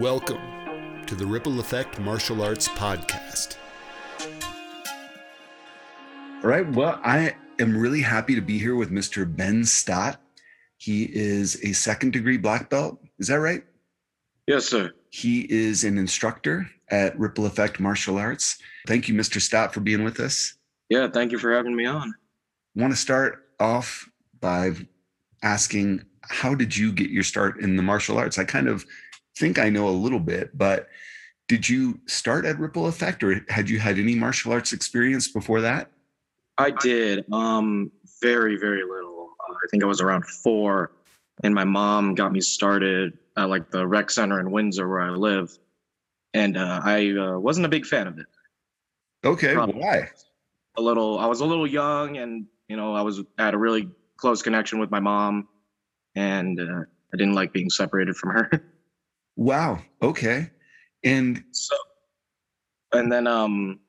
Welcome 0.00 1.04
to 1.04 1.14
the 1.14 1.26
Ripple 1.26 1.60
Effect 1.60 2.00
Martial 2.00 2.42
Arts 2.42 2.68
Podcast. 2.68 3.58
All 6.42 6.48
right. 6.48 6.66
Well, 6.72 6.98
I 7.04 7.34
am 7.58 7.76
really 7.76 8.00
happy 8.00 8.34
to 8.34 8.40
be 8.40 8.58
here 8.58 8.76
with 8.76 8.90
Mr. 8.90 9.26
Ben 9.36 9.62
Stott. 9.62 10.18
He 10.78 11.04
is 11.14 11.62
a 11.62 11.74
second 11.74 12.14
degree 12.14 12.38
black 12.38 12.70
belt. 12.70 12.98
Is 13.18 13.26
that 13.26 13.40
right? 13.40 13.62
Yes, 14.46 14.64
sir. 14.64 14.90
He 15.10 15.42
is 15.52 15.84
an 15.84 15.98
instructor 15.98 16.66
at 16.88 17.18
Ripple 17.18 17.44
Effect 17.44 17.78
Martial 17.78 18.16
Arts. 18.16 18.56
Thank 18.86 19.06
you, 19.06 19.14
Mr. 19.14 19.38
Stott, 19.38 19.74
for 19.74 19.80
being 19.80 20.02
with 20.02 20.18
us. 20.18 20.54
Yeah, 20.88 21.08
thank 21.12 21.30
you 21.30 21.38
for 21.38 21.52
having 21.52 21.76
me 21.76 21.84
on. 21.84 22.14
I 22.74 22.80
want 22.80 22.94
to 22.94 22.98
start 22.98 23.50
off 23.60 24.08
by 24.40 24.72
asking 25.42 26.04
how 26.22 26.54
did 26.54 26.74
you 26.74 26.90
get 26.90 27.10
your 27.10 27.22
start 27.22 27.60
in 27.60 27.76
the 27.76 27.82
martial 27.82 28.16
arts? 28.16 28.38
I 28.38 28.44
kind 28.44 28.66
of 28.66 28.86
think 29.40 29.58
I 29.58 29.70
know 29.70 29.88
a 29.88 29.90
little 29.90 30.20
bit, 30.20 30.56
but 30.56 30.88
did 31.48 31.68
you 31.68 31.98
start 32.06 32.44
at 32.44 32.60
Ripple 32.60 32.86
Effect 32.86 33.24
or 33.24 33.44
had 33.48 33.68
you 33.68 33.80
had 33.80 33.98
any 33.98 34.14
martial 34.14 34.52
arts 34.52 34.72
experience 34.72 35.26
before 35.26 35.62
that? 35.62 35.90
I 36.58 36.70
did. 36.70 37.24
Um, 37.32 37.90
very, 38.20 38.56
very 38.56 38.82
little. 38.84 39.30
Uh, 39.48 39.54
I 39.54 39.66
think 39.70 39.82
I 39.82 39.86
was 39.86 40.02
around 40.02 40.26
four, 40.26 40.92
and 41.42 41.54
my 41.54 41.64
mom 41.64 42.14
got 42.14 42.32
me 42.32 42.40
started 42.42 43.16
at 43.36 43.48
like 43.48 43.70
the 43.70 43.86
rec 43.86 44.10
center 44.10 44.38
in 44.38 44.50
Windsor 44.50 44.86
where 44.86 45.00
I 45.00 45.08
live, 45.10 45.58
and 46.34 46.58
uh, 46.58 46.82
I 46.84 47.12
uh, 47.16 47.38
wasn't 47.38 47.64
a 47.64 47.70
big 47.70 47.86
fan 47.86 48.06
of 48.06 48.18
it. 48.18 48.26
Okay, 49.24 49.54
Probably. 49.54 49.80
why? 49.80 50.10
A 50.76 50.82
little. 50.82 51.18
I 51.18 51.26
was 51.26 51.40
a 51.40 51.46
little 51.46 51.66
young, 51.66 52.18
and 52.18 52.46
you 52.68 52.76
know, 52.76 52.94
I 52.94 53.00
was 53.00 53.22
had 53.38 53.54
a 53.54 53.58
really 53.58 53.88
close 54.18 54.42
connection 54.42 54.78
with 54.78 54.90
my 54.90 55.00
mom, 55.00 55.48
and 56.14 56.60
uh, 56.60 56.84
I 57.12 57.16
didn't 57.16 57.34
like 57.34 57.54
being 57.54 57.70
separated 57.70 58.16
from 58.16 58.30
her. 58.30 58.50
Wow. 59.40 59.78
Okay. 60.02 60.50
And 61.02 61.42
So, 61.52 61.74
and 62.92 63.10
then 63.10 63.26
um, 63.26 63.80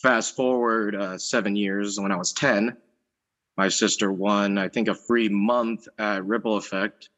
fast 0.00 0.34
forward 0.34 0.96
uh, 0.96 1.18
seven 1.18 1.54
years 1.56 2.00
when 2.00 2.10
I 2.10 2.16
was 2.16 2.32
10, 2.32 2.74
my 3.58 3.68
sister 3.68 4.10
won, 4.10 4.56
I 4.56 4.68
think, 4.68 4.88
a 4.88 4.94
free 4.94 5.28
month 5.28 5.86
at 5.98 6.24
Ripple 6.24 6.56
Effect. 6.56 7.10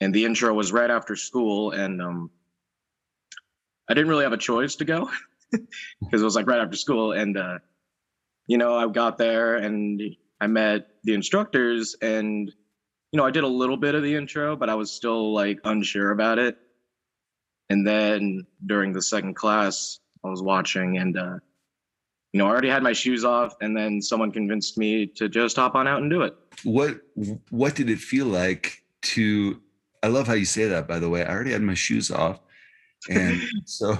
And 0.00 0.14
the 0.14 0.24
intro 0.24 0.54
was 0.54 0.72
right 0.72 0.90
after 0.90 1.14
school. 1.14 1.72
And 1.72 2.00
um, 2.00 2.30
I 3.86 3.92
didn't 3.92 4.08
really 4.08 4.24
have 4.24 4.32
a 4.32 4.38
choice 4.38 4.76
to 4.76 4.86
go 4.86 5.10
because 5.52 6.22
it 6.22 6.24
was 6.24 6.36
like 6.36 6.46
right 6.46 6.60
after 6.60 6.76
school. 6.78 7.12
And, 7.12 7.36
uh, 7.36 7.58
you 8.46 8.56
know, 8.56 8.78
I 8.78 8.88
got 8.90 9.18
there 9.18 9.56
and 9.56 10.00
I 10.40 10.46
met 10.46 10.86
the 11.02 11.12
instructors 11.12 11.96
and, 12.00 12.50
you 13.12 13.18
know, 13.18 13.26
I 13.26 13.30
did 13.30 13.44
a 13.44 13.48
little 13.48 13.76
bit 13.76 13.94
of 13.94 14.02
the 14.02 14.14
intro, 14.14 14.56
but 14.56 14.70
I 14.70 14.74
was 14.74 14.90
still 14.90 15.34
like 15.34 15.60
unsure 15.64 16.10
about 16.10 16.38
it. 16.38 16.56
And 17.70 17.86
then 17.86 18.46
during 18.66 18.92
the 18.92 19.02
second 19.02 19.34
class, 19.34 20.00
I 20.24 20.28
was 20.28 20.42
watching 20.42 20.98
and, 20.98 21.18
uh, 21.18 21.38
you 22.32 22.38
know, 22.38 22.46
I 22.46 22.50
already 22.50 22.68
had 22.68 22.82
my 22.82 22.92
shoes 22.92 23.24
off, 23.24 23.54
and 23.60 23.76
then 23.76 24.02
someone 24.02 24.32
convinced 24.32 24.76
me 24.76 25.06
to 25.06 25.28
just 25.28 25.54
hop 25.54 25.76
on 25.76 25.86
out 25.86 26.02
and 26.02 26.10
do 26.10 26.22
it. 26.22 26.34
what 26.64 27.00
what 27.50 27.76
did 27.76 27.88
it 27.88 28.00
feel 28.00 28.26
like 28.26 28.82
to 29.02 29.60
I 30.02 30.08
love 30.08 30.26
how 30.26 30.34
you 30.34 30.44
say 30.44 30.66
that 30.66 30.88
by 30.88 30.98
the 30.98 31.08
way. 31.08 31.24
I 31.24 31.32
already 31.32 31.52
had 31.52 31.62
my 31.62 31.74
shoes 31.74 32.10
off. 32.10 32.40
And 33.08 33.40
so 33.66 33.98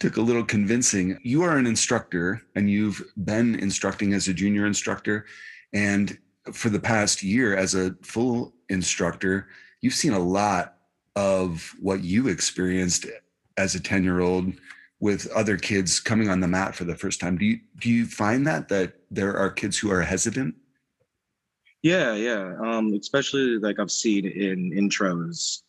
took 0.00 0.16
a 0.16 0.22
little 0.22 0.44
convincing. 0.44 1.18
You 1.22 1.42
are 1.42 1.58
an 1.58 1.66
instructor 1.66 2.42
and 2.54 2.70
you've 2.70 3.02
been 3.22 3.54
instructing 3.56 4.14
as 4.14 4.26
a 4.26 4.34
junior 4.34 4.66
instructor 4.66 5.26
and 5.72 6.18
for 6.52 6.68
the 6.68 6.80
past 6.80 7.22
year 7.22 7.56
as 7.56 7.74
a 7.74 7.94
full 8.02 8.54
instructor, 8.68 9.48
you've 9.80 9.94
seen 9.94 10.12
a 10.12 10.18
lot 10.18 10.75
of 11.16 11.74
what 11.80 12.04
you 12.04 12.28
experienced 12.28 13.06
as 13.56 13.74
a 13.74 13.80
10-year-old 13.80 14.52
with 15.00 15.30
other 15.32 15.56
kids 15.56 16.00
coming 16.00 16.28
on 16.28 16.40
the 16.40 16.48
mat 16.48 16.74
for 16.74 16.84
the 16.84 16.96
first 16.96 17.20
time. 17.20 17.36
Do 17.36 17.44
you 17.44 17.58
do 17.78 17.90
you 17.90 18.06
find 18.06 18.46
that 18.46 18.68
that 18.68 18.94
there 19.10 19.36
are 19.36 19.50
kids 19.50 19.78
who 19.78 19.90
are 19.90 20.02
hesitant? 20.02 20.54
Yeah, 21.82 22.14
yeah. 22.14 22.54
Um, 22.64 22.94
especially 22.94 23.58
like 23.58 23.78
I've 23.78 23.90
seen 23.90 24.26
in 24.26 24.72
intros, 24.72 25.62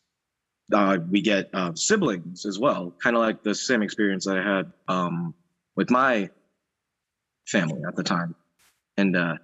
uh, 0.73 0.97
we 1.09 1.21
get 1.21 1.49
uh, 1.53 1.73
siblings 1.75 2.45
as 2.45 2.57
well, 2.57 2.93
kind 3.03 3.15
of 3.15 3.21
like 3.21 3.43
the 3.43 3.53
same 3.53 3.81
experience 3.81 4.27
I 4.27 4.41
had 4.41 4.71
um, 4.87 5.33
with 5.75 5.89
my 5.89 6.29
family 7.47 7.81
at 7.87 7.95
the 7.95 8.03
time. 8.03 8.35
And 8.97 9.15
uh, 9.15 9.35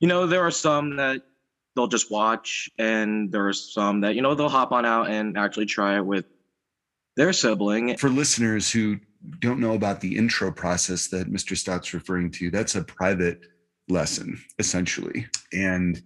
you 0.00 0.08
know, 0.08 0.26
there 0.26 0.44
are 0.44 0.50
some 0.50 0.96
that 0.96 1.22
they'll 1.78 1.86
just 1.86 2.10
watch, 2.10 2.68
and 2.76 3.30
there 3.30 3.46
are 3.46 3.52
some 3.52 4.00
that 4.00 4.16
you 4.16 4.22
know 4.22 4.34
they'll 4.34 4.48
hop 4.48 4.72
on 4.72 4.84
out 4.84 5.08
and 5.08 5.38
actually 5.38 5.66
try 5.66 5.96
it 5.96 6.04
with 6.04 6.24
their 7.16 7.32
sibling. 7.32 7.96
For 7.96 8.10
listeners 8.10 8.68
who 8.68 8.98
don't 9.38 9.60
know 9.60 9.74
about 9.74 10.00
the 10.00 10.16
intro 10.16 10.50
process 10.50 11.06
that 11.08 11.32
Mr. 11.32 11.56
Stott's 11.56 11.94
referring 11.94 12.32
to, 12.32 12.50
that's 12.50 12.74
a 12.74 12.82
private 12.82 13.40
lesson 13.88 14.42
essentially. 14.58 15.26
And 15.52 16.02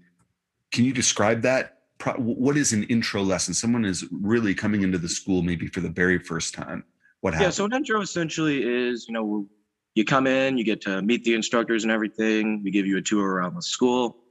can 0.72 0.84
you 0.84 0.92
describe 0.92 1.40
that? 1.42 1.78
What 2.16 2.56
is 2.56 2.72
an 2.72 2.82
intro 2.84 3.22
lesson? 3.22 3.54
Someone 3.54 3.84
is 3.84 4.04
really 4.10 4.54
coming 4.54 4.82
into 4.82 4.98
the 4.98 5.08
school 5.08 5.42
maybe 5.42 5.68
for 5.68 5.80
the 5.80 5.88
very 5.88 6.18
first 6.18 6.52
time. 6.52 6.84
What 7.20 7.32
happens? 7.34 7.46
Yeah, 7.46 7.50
so 7.50 7.64
an 7.64 7.72
intro 7.72 8.00
essentially 8.00 8.62
is, 8.62 9.06
you 9.08 9.14
know, 9.14 9.46
you 9.94 10.04
come 10.04 10.26
in, 10.26 10.58
you 10.58 10.64
get 10.64 10.80
to 10.82 11.00
meet 11.00 11.24
the 11.24 11.34
instructors 11.34 11.84
and 11.84 11.92
everything. 11.92 12.62
We 12.62 12.70
give 12.70 12.86
you 12.86 12.98
a 12.98 13.02
tour 13.02 13.26
around 13.26 13.54
the 13.54 13.62
school. 13.62 14.21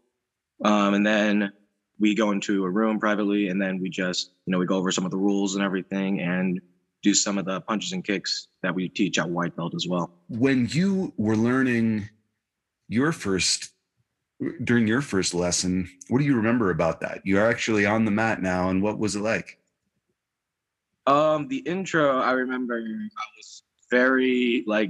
Um, 0.64 0.94
and 0.94 1.06
then 1.06 1.52
we 2.00 2.16
go 2.16 2.32
into 2.32 2.66
a 2.66 2.70
room 2.70 3.00
privately 3.00 3.50
and 3.50 3.62
then 3.62 3.80
we 3.80 3.90
just, 3.90 4.32
you 4.46 4.52
know, 4.52 4.60
we 4.60 4.66
go 4.66 4.76
over 4.76 4.92
some 4.92 5.06
of 5.06 5.12
the 5.12 5.18
rules 5.18 5.56
and 5.56 5.64
everything 5.64 6.22
and 6.22 6.60
do 7.04 7.14
some 7.14 7.38
of 7.38 7.46
the 7.46 7.62
punches 7.62 7.94
and 7.94 8.04
kicks 8.04 8.48
that 8.64 8.74
we 8.74 8.90
teach 8.90 9.18
at 9.18 9.30
white 9.30 9.56
belt 9.56 9.74
as 9.76 9.88
well. 9.88 10.12
when 10.28 10.68
you 10.70 11.14
were 11.18 11.36
learning 11.36 12.10
your 12.88 13.12
first 13.12 13.72
during 14.64 14.88
your 14.88 15.02
first 15.02 15.34
lesson, 15.36 15.88
what 16.10 16.18
do 16.18 16.26
you 16.26 16.36
remember 16.36 16.72
about 16.72 17.00
that? 17.02 17.22
You're 17.24 17.48
actually 17.48 17.86
on 17.86 18.06
the 18.06 18.12
mat 18.12 18.42
now, 18.42 18.70
and 18.70 18.82
what 18.82 18.98
was 18.98 19.16
it 19.16 19.22
like? 19.22 19.60
Um, 21.06 21.48
the 21.48 21.58
intro, 21.58 22.20
I 22.20 22.32
remember 22.32 22.80
I 22.80 23.26
was 23.38 23.64
very 23.92 24.64
like 24.66 24.90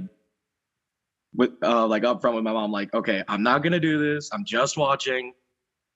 with 1.34 1.50
uh 1.62 1.86
like 1.86 2.04
up 2.04 2.20
front 2.20 2.36
with 2.36 2.44
my 2.44 2.52
mom, 2.52 2.72
like, 2.72 2.92
okay, 2.94 3.22
I'm 3.28 3.42
not 3.42 3.62
gonna 3.62 3.80
do 3.80 3.98
this. 3.98 4.30
I'm 4.32 4.44
just 4.44 4.76
watching. 4.76 5.32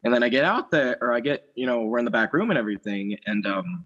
And 0.04 0.14
then 0.14 0.22
I 0.22 0.28
get 0.28 0.44
out 0.44 0.70
there, 0.70 0.98
or 1.00 1.12
I 1.12 1.20
get, 1.20 1.48
you 1.54 1.66
know, 1.66 1.82
we're 1.82 1.98
in 1.98 2.04
the 2.04 2.10
back 2.10 2.32
room 2.32 2.50
and 2.50 2.58
everything, 2.58 3.18
and 3.26 3.46
um 3.46 3.84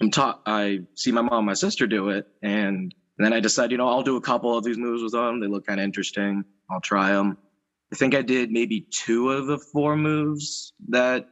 I'm 0.00 0.10
taught 0.10 0.42
I 0.46 0.80
see 0.94 1.12
my 1.12 1.22
mom 1.22 1.38
and 1.38 1.46
my 1.46 1.54
sister 1.54 1.86
do 1.86 2.10
it, 2.10 2.26
and 2.42 2.94
then 3.18 3.32
I 3.32 3.40
decide, 3.40 3.70
you 3.70 3.78
know, 3.78 3.88
I'll 3.88 4.02
do 4.02 4.16
a 4.16 4.20
couple 4.20 4.56
of 4.56 4.64
these 4.64 4.76
moves 4.78 5.02
with 5.02 5.12
them. 5.12 5.40
They 5.40 5.46
look 5.46 5.66
kind 5.66 5.80
of 5.80 5.84
interesting. 5.84 6.44
I'll 6.70 6.80
try 6.80 7.12
them. 7.12 7.38
I 7.92 7.96
think 7.96 8.14
I 8.14 8.22
did 8.22 8.50
maybe 8.50 8.86
two 8.90 9.30
of 9.30 9.46
the 9.46 9.58
four 9.58 9.96
moves 9.96 10.72
that 10.88 11.28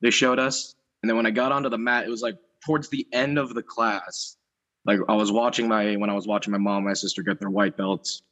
they 0.00 0.10
showed 0.10 0.38
us. 0.38 0.74
And 1.02 1.08
then 1.10 1.16
when 1.16 1.26
I 1.26 1.30
got 1.30 1.52
onto 1.52 1.68
the 1.68 1.78
mat, 1.78 2.04
it 2.06 2.10
was 2.10 2.22
like 2.22 2.36
towards 2.64 2.88
the 2.88 3.06
end 3.12 3.38
of 3.38 3.54
the 3.54 3.62
class. 3.62 4.36
Like 4.86 5.00
I 5.08 5.14
was 5.14 5.30
watching 5.30 5.68
my 5.68 5.96
when 5.96 6.10
I 6.10 6.14
was 6.14 6.26
watching 6.26 6.52
my 6.52 6.58
mom 6.58 6.78
and 6.78 6.86
my 6.86 6.94
sister 6.94 7.22
get 7.22 7.40
their 7.40 7.50
white 7.50 7.76
belts 7.76 8.22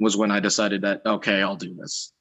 was 0.00 0.16
when 0.16 0.30
I 0.30 0.40
decided 0.40 0.82
that 0.82 1.02
okay, 1.06 1.42
I'll 1.42 1.56
do 1.56 1.74
this. 1.74 2.12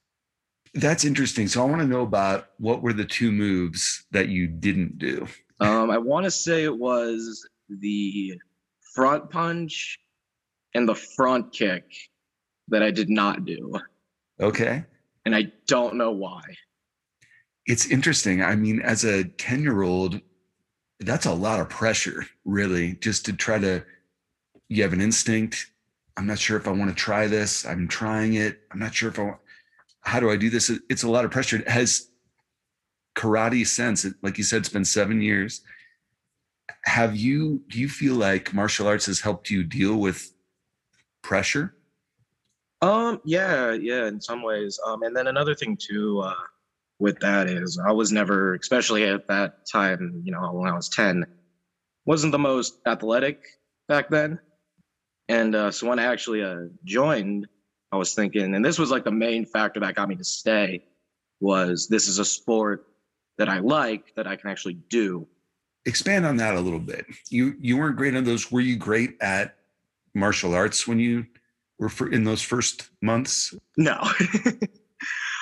That's 0.73 1.05
interesting. 1.05 1.47
So 1.47 1.61
I 1.61 1.65
want 1.65 1.81
to 1.81 1.87
know 1.87 2.01
about 2.01 2.49
what 2.57 2.81
were 2.81 2.93
the 2.93 3.05
two 3.05 3.31
moves 3.31 4.05
that 4.11 4.29
you 4.29 4.47
didn't 4.47 4.97
do. 4.97 5.27
Um, 5.59 5.89
I 5.89 5.97
want 5.97 6.25
to 6.25 6.31
say 6.31 6.63
it 6.63 6.77
was 6.77 7.47
the 7.69 8.39
front 8.93 9.29
punch 9.29 9.97
and 10.75 10.87
the 10.87 10.95
front 10.95 11.51
kick 11.53 11.83
that 12.67 12.83
I 12.83 12.91
did 12.91 13.09
not 13.09 13.45
do, 13.45 13.73
Okay. 14.41 14.83
and 15.25 15.33
I 15.35 15.51
don't 15.67 15.95
know 15.95 16.11
why. 16.11 16.41
It's 17.65 17.87
interesting. 17.87 18.41
I 18.43 18.55
mean, 18.55 18.81
as 18.81 19.03
a 19.03 19.23
10 19.23 19.61
year 19.61 19.81
old, 19.81 20.19
that's 20.99 21.25
a 21.25 21.33
lot 21.33 21.59
of 21.59 21.69
pressure, 21.69 22.25
really, 22.45 22.93
just 22.95 23.25
to 23.25 23.33
try 23.33 23.57
to, 23.59 23.83
you 24.69 24.83
have 24.83 24.93
an 24.93 25.01
instinct. 25.01 25.71
I'm 26.17 26.27
not 26.27 26.39
sure 26.39 26.57
if 26.57 26.67
I 26.67 26.71
want 26.71 26.89
to 26.89 26.95
try 26.95 27.27
this. 27.27 27.65
I'm 27.65 27.87
trying 27.87 28.33
it. 28.35 28.59
I'm 28.71 28.79
not 28.79 28.93
sure 28.93 29.09
if 29.09 29.17
I 29.19 29.23
want, 29.23 29.37
how 30.07 30.21
do 30.21 30.29
I 30.31 30.37
do 30.37 30.49
this? 30.49 30.71
It's 30.89 31.03
a 31.03 31.09
lot 31.09 31.25
of 31.25 31.31
pressure. 31.31 31.57
It 31.57 31.67
has 31.67 32.07
karate 33.17 33.67
sense. 33.67 34.05
Like 34.21 34.37
you 34.37 34.43
said, 34.45 34.59
it's 34.59 34.69
been 34.69 34.85
seven 34.85 35.21
years. 35.21 35.59
Have 36.85 37.17
you, 37.17 37.61
do 37.67 37.77
you 37.77 37.89
feel 37.89 38.15
like 38.15 38.53
martial 38.53 38.87
arts 38.87 39.07
has 39.07 39.19
helped 39.19 39.49
you 39.49 39.65
deal 39.65 39.97
with 39.97 40.31
pressure? 41.23 41.75
Um, 42.81 43.19
yeah, 43.25 43.73
yeah, 43.73 44.07
in 44.07 44.21
some 44.21 44.43
ways. 44.43 44.79
Um, 44.87 45.03
and 45.03 45.13
then 45.13 45.27
another 45.27 45.53
thing 45.53 45.77
too, 45.77 46.21
uh, 46.21 46.33
with 46.99 47.19
that 47.19 47.49
is 47.49 47.77
I 47.85 47.91
was 47.91 48.09
never, 48.13 48.55
especially 48.55 49.03
at 49.03 49.27
that 49.27 49.67
time, 49.69 50.21
you 50.23 50.31
know, 50.31 50.53
when 50.53 50.69
I 50.71 50.75
was 50.75 50.87
10, 50.87 51.25
wasn't 52.05 52.31
the 52.31 52.39
most 52.39 52.79
athletic 52.85 53.43
back 53.89 54.09
then. 54.09 54.39
And 55.27 55.53
uh, 55.53 55.71
so 55.71 55.89
when 55.89 55.99
I 55.99 56.05
actually 56.05 56.43
uh, 56.43 56.67
joined, 56.85 57.49
I 57.91 57.97
was 57.97 58.13
thinking, 58.13 58.55
and 58.55 58.63
this 58.63 58.77
was 58.77 58.91
like 58.91 59.03
the 59.03 59.11
main 59.11 59.45
factor 59.45 59.79
that 59.79 59.95
got 59.95 60.09
me 60.09 60.15
to 60.15 60.23
stay, 60.23 60.83
was 61.39 61.87
this 61.87 62.07
is 62.07 62.19
a 62.19 62.25
sport 62.25 62.87
that 63.37 63.47
I 63.49 63.59
like 63.59 64.13
that 64.15 64.27
I 64.27 64.35
can 64.35 64.49
actually 64.49 64.75
do. 64.89 65.27
expand 65.85 66.25
on 66.25 66.37
that 66.37 66.55
a 66.55 66.59
little 66.59 66.79
bit. 66.79 67.05
You 67.29 67.55
you 67.59 67.77
weren't 67.77 67.95
great 67.95 68.15
on 68.15 68.23
those. 68.23 68.51
Were 68.51 68.59
you 68.59 68.75
great 68.75 69.15
at 69.21 69.55
martial 70.13 70.53
arts 70.53 70.87
when 70.87 70.99
you 70.99 71.25
were 71.79 71.89
for, 71.89 72.11
in 72.11 72.23
those 72.23 72.41
first 72.41 72.89
months? 73.01 73.53
No, 73.77 73.97
I 74.01 74.57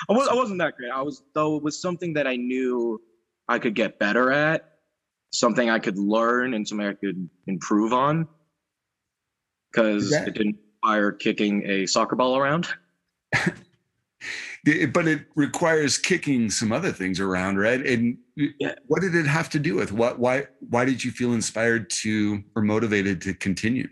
was 0.08 0.28
I 0.28 0.34
wasn't 0.34 0.58
that 0.60 0.76
great. 0.76 0.90
I 0.90 1.02
was 1.02 1.22
though 1.34 1.56
it 1.56 1.62
was 1.62 1.80
something 1.80 2.12
that 2.14 2.26
I 2.26 2.36
knew 2.36 3.00
I 3.48 3.58
could 3.58 3.74
get 3.74 3.98
better 3.98 4.30
at, 4.30 4.78
something 5.32 5.68
I 5.68 5.78
could 5.78 5.98
learn, 5.98 6.54
and 6.54 6.66
something 6.66 6.86
I 6.86 6.94
could 6.94 7.28
improve 7.46 7.92
on. 7.92 8.28
Because 9.72 10.12
it 10.12 10.32
didn't 10.32 10.56
require 10.86 11.12
kicking 11.12 11.64
a 11.68 11.86
soccer 11.86 12.16
ball 12.16 12.36
around. 12.36 12.68
But 14.92 15.06
it 15.06 15.26
requires 15.36 15.96
kicking 15.96 16.50
some 16.50 16.72
other 16.72 16.90
things 16.90 17.20
around, 17.20 17.56
right? 17.56 17.86
And 17.86 18.18
Yeah. 18.34 18.74
what 18.88 19.00
did 19.00 19.14
it 19.14 19.24
have 19.26 19.48
to 19.50 19.60
do 19.60 19.76
with 19.76 19.92
what? 19.92 20.18
Why? 20.18 20.48
Why 20.58 20.84
did 20.84 21.04
you 21.04 21.12
feel 21.12 21.34
inspired 21.34 21.88
to 22.02 22.42
or 22.56 22.62
motivated 22.62 23.20
to 23.22 23.34
continue? 23.34 23.86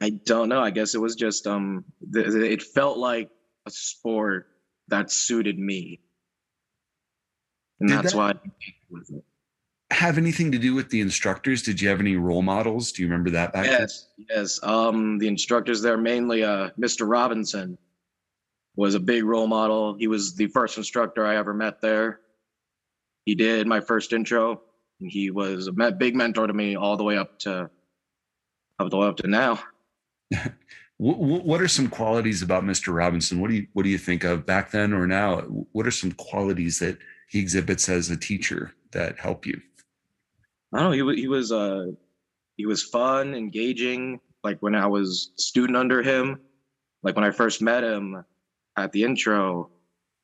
I 0.00 0.08
don't 0.24 0.48
know. 0.48 0.62
I 0.62 0.70
guess 0.70 0.94
it 0.94 1.02
was 1.02 1.16
just 1.16 1.46
um, 1.46 1.84
th- 2.14 2.28
it 2.28 2.62
felt 2.62 2.96
like 2.96 3.28
a 3.66 3.70
sport 3.70 4.46
that 4.88 5.10
suited 5.10 5.58
me, 5.58 6.00
and 7.78 7.90
Did 7.90 7.98
that's 7.98 8.12
that- 8.12 8.18
why. 8.18 8.30
I 8.30 8.40
with 8.88 9.10
it. 9.10 9.24
Have 9.90 10.18
anything 10.18 10.50
to 10.52 10.58
do 10.58 10.74
with 10.74 10.90
the 10.90 11.00
instructors? 11.00 11.62
Did 11.62 11.80
you 11.80 11.88
have 11.88 12.00
any 12.00 12.16
role 12.16 12.42
models? 12.42 12.92
Do 12.92 13.02
you 13.02 13.08
remember 13.08 13.30
that 13.30 13.52
back 13.52 13.66
then? 13.66 13.80
Yes, 13.80 14.08
yes. 14.28 14.60
Um, 14.62 15.18
the 15.18 15.28
instructors 15.28 15.80
there, 15.80 15.96
mainly 15.96 16.42
uh, 16.42 16.70
Mr. 16.78 17.08
Robinson, 17.08 17.78
was 18.74 18.94
a 18.94 19.00
big 19.00 19.24
role 19.24 19.46
model. 19.46 19.94
He 19.94 20.08
was 20.08 20.34
the 20.34 20.48
first 20.48 20.76
instructor 20.76 21.24
I 21.24 21.36
ever 21.36 21.54
met 21.54 21.80
there. 21.80 22.20
He 23.24 23.34
did 23.34 23.66
my 23.66 23.80
first 23.80 24.12
intro, 24.12 24.60
and 25.00 25.10
he 25.10 25.30
was 25.30 25.68
a 25.68 25.72
big 25.72 26.14
mentor 26.14 26.46
to 26.46 26.52
me 26.52 26.76
all 26.76 26.96
the 26.96 27.04
way 27.04 27.16
up 27.16 27.38
to 27.40 27.70
up 28.78 28.90
the 28.90 28.96
way 28.96 29.06
up 29.06 29.16
to 29.18 29.28
now. 29.28 29.60
What, 30.98 31.18
what 31.18 31.60
are 31.60 31.68
some 31.68 31.88
qualities 31.88 32.40
about 32.40 32.64
Mr. 32.64 32.94
Robinson? 32.94 33.40
What 33.40 33.50
do 33.50 33.56
you 33.56 33.66
what 33.74 33.82
do 33.82 33.90
you 33.90 33.98
think 33.98 34.24
of 34.24 34.46
back 34.46 34.70
then 34.70 34.92
or 34.92 35.06
now? 35.06 35.40
What 35.72 35.86
are 35.86 35.90
some 35.90 36.12
qualities 36.12 36.78
that 36.78 36.98
he 37.28 37.38
exhibits 37.38 37.88
as 37.88 38.08
a 38.08 38.16
teacher 38.16 38.72
that 38.92 39.18
help 39.18 39.44
you? 39.44 39.60
I 40.76 40.80
don't 40.80 40.90
know. 40.90 41.12
He 41.12 41.22
he 41.22 41.28
was 41.28 41.52
uh 41.52 41.86
he 42.56 42.66
was 42.66 42.82
fun, 42.82 43.34
engaging. 43.34 44.20
Like 44.44 44.58
when 44.60 44.74
I 44.74 44.86
was 44.86 45.32
student 45.36 45.74
under 45.74 46.02
him, 46.02 46.38
like 47.02 47.16
when 47.16 47.24
I 47.24 47.30
first 47.30 47.62
met 47.62 47.82
him 47.82 48.22
at 48.76 48.92
the 48.92 49.02
intro, 49.02 49.70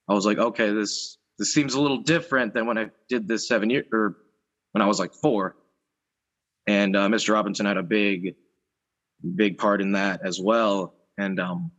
I 0.08 0.12
was 0.12 0.26
like, 0.26 0.36
okay, 0.36 0.70
this 0.70 1.16
this 1.38 1.54
seems 1.54 1.72
a 1.72 1.80
little 1.80 2.02
different 2.02 2.52
than 2.52 2.66
when 2.66 2.76
I 2.76 2.90
did 3.08 3.26
this 3.26 3.48
seven 3.48 3.70
year 3.70 3.84
or 3.92 4.18
when 4.72 4.82
I 4.82 4.86
was 4.86 4.98
like 4.98 5.14
four. 5.14 5.56
And 6.66 6.94
uh, 6.96 7.08
Mr. 7.08 7.32
Robinson 7.32 7.64
had 7.64 7.78
a 7.78 7.82
big, 7.82 8.34
big 9.34 9.56
part 9.56 9.80
in 9.80 9.92
that 9.92 10.20
as 10.22 10.38
well. 10.38 10.94
And 11.16 11.40
um, 11.40 11.70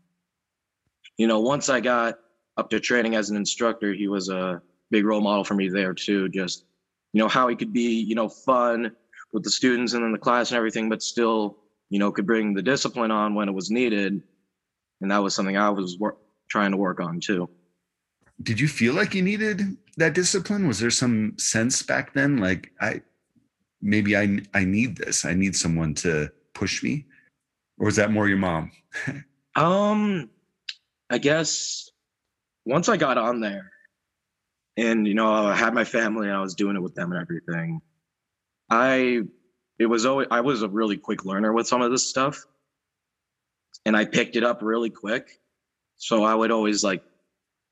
you 1.17 1.27
know, 1.27 1.41
once 1.41 1.69
I 1.69 1.79
got 1.79 2.15
up 2.57 2.71
to 2.71 2.79
training 2.79 3.13
as 3.13 3.29
an 3.29 3.37
instructor, 3.37 3.93
he 3.93 4.07
was 4.07 4.29
a 4.29 4.63
big 4.89 5.05
role 5.05 5.21
model 5.21 5.43
for 5.43 5.53
me 5.53 5.69
there 5.69 5.93
too. 5.93 6.27
Just 6.29 6.65
you 7.13 7.19
know 7.21 7.27
how 7.27 7.47
he 7.47 7.55
could 7.55 7.71
be 7.71 8.01
you 8.01 8.15
know 8.15 8.27
fun 8.27 8.91
with 9.31 9.43
the 9.43 9.49
students 9.49 9.93
and 9.93 10.03
in 10.03 10.11
the 10.11 10.17
class 10.17 10.51
and 10.51 10.57
everything 10.57 10.89
but 10.89 11.01
still 11.01 11.57
you 11.89 11.99
know 11.99 12.11
could 12.11 12.27
bring 12.27 12.53
the 12.53 12.61
discipline 12.61 13.11
on 13.11 13.35
when 13.35 13.47
it 13.47 13.53
was 13.53 13.71
needed 13.71 14.21
and 15.01 15.11
that 15.11 15.23
was 15.23 15.33
something 15.33 15.57
i 15.57 15.69
was 15.69 15.97
wor- 15.97 16.17
trying 16.49 16.71
to 16.71 16.77
work 16.77 16.99
on 16.99 17.19
too 17.19 17.47
Did 18.41 18.59
you 18.59 18.67
feel 18.67 18.93
like 18.93 19.13
you 19.13 19.21
needed 19.21 19.77
that 19.97 20.13
discipline? 20.13 20.67
Was 20.67 20.79
there 20.79 20.91
some 20.91 21.37
sense 21.37 21.83
back 21.83 22.13
then 22.13 22.37
like 22.37 22.71
I 22.81 23.01
maybe 23.81 24.17
I 24.17 24.39
I 24.53 24.65
need 24.65 24.97
this. 24.97 25.23
I 25.23 25.33
need 25.33 25.55
someone 25.55 25.93
to 25.95 26.31
push 26.53 26.83
me? 26.83 27.05
Or 27.77 27.85
was 27.85 27.95
that 27.95 28.11
more 28.11 28.27
your 28.27 28.37
mom? 28.37 28.71
um 29.55 30.29
i 31.09 31.17
guess 31.17 31.91
once 32.65 32.89
i 32.89 32.97
got 32.97 33.17
on 33.17 33.39
there 33.39 33.71
and 34.77 35.07
you 35.07 35.13
know 35.13 35.31
i 35.31 35.55
had 35.55 35.73
my 35.73 35.83
family 35.83 36.27
and 36.27 36.35
i 36.35 36.41
was 36.41 36.55
doing 36.55 36.75
it 36.75 36.81
with 36.81 36.95
them 36.95 37.11
and 37.11 37.21
everything 37.21 37.79
i 38.69 39.21
it 39.79 39.85
was 39.85 40.05
always 40.05 40.27
i 40.31 40.41
was 40.41 40.61
a 40.63 40.69
really 40.69 40.97
quick 40.97 41.25
learner 41.25 41.53
with 41.53 41.67
some 41.67 41.81
of 41.81 41.91
this 41.91 42.07
stuff 42.09 42.43
and 43.85 43.95
i 43.95 44.03
picked 44.05 44.35
it 44.35 44.43
up 44.43 44.59
really 44.61 44.89
quick 44.89 45.39
so 45.97 46.23
i 46.23 46.33
would 46.33 46.51
always 46.51 46.83
like 46.83 47.03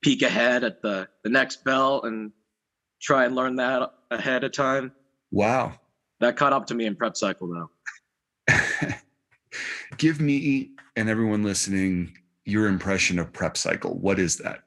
peek 0.04 0.22
ahead 0.22 0.64
at 0.64 0.82
the 0.82 1.08
the 1.24 1.30
next 1.30 1.64
bell 1.64 2.02
and 2.04 2.32
try 3.02 3.26
and 3.26 3.36
learn 3.36 3.56
that 3.56 3.92
ahead 4.12 4.44
of 4.44 4.52
time 4.52 4.92
Wow. 5.32 5.74
that 6.20 6.36
caught 6.36 6.54
up 6.54 6.68
to 6.68 6.76
me 6.76 6.86
in 6.86 6.96
prep 6.96 7.16
cycle 7.18 7.48
though 7.48 7.70
Give 9.98 10.22
me 10.22 10.72
and 10.96 11.10
everyone 11.10 11.44
listening 11.44 12.18
your 12.46 12.68
impression 12.68 13.20
of 13.20 13.32
prep 13.34 13.58
cycle. 13.58 13.98
What 14.00 14.20
is 14.20 14.38
that? 14.38 14.64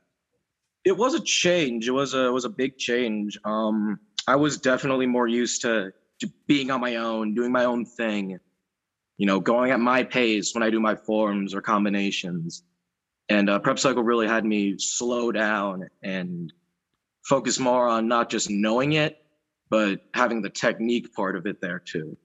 It 0.85 0.97
was 0.97 1.15
a 1.15 1.21
change. 1.21 1.89
It 1.89 1.93
was 1.93 2.15
a 2.15 2.27
it 2.27 2.33
was 2.33 2.45
a 2.45 2.51
big 2.51 2.77
change. 2.77 3.39
Um, 3.45 3.99
I 4.29 4.37
was 4.37 4.59
definitely 4.59 5.07
more 5.07 5.27
used 5.27 5.63
to, 5.63 5.93
to 6.21 6.33
being 6.47 6.71
on 6.71 6.81
my 6.81 6.97
own, 6.97 7.35
doing 7.35 7.53
my 7.53 7.65
own 7.65 7.85
thing. 7.85 8.39
You 9.17 9.27
know, 9.27 9.41
going 9.41 9.71
at 9.71 9.81
my 9.81 10.03
pace 10.03 10.55
when 10.55 10.63
I 10.63 10.71
do 10.71 10.81
my 10.81 10.95
forms 10.95 11.55
or 11.55 11.61
combinations. 11.61 12.65
And 13.29 13.49
uh, 13.49 13.59
prep 13.59 13.79
cycle 13.79 14.03
really 14.03 14.27
had 14.27 14.45
me 14.45 14.77
slow 14.79 15.33
down 15.33 15.89
and 16.03 16.53
focus 17.25 17.59
more 17.59 17.89
on 17.89 18.09
not 18.09 18.29
just 18.29 18.51
knowing 18.51 18.95
it, 18.95 19.25
but 19.71 20.01
having 20.15 20.43
the 20.43 20.51
technique 20.51 21.15
part 21.15 21.37
of 21.37 21.47
it 21.47 21.61
there 21.61 21.79
too. 21.79 22.17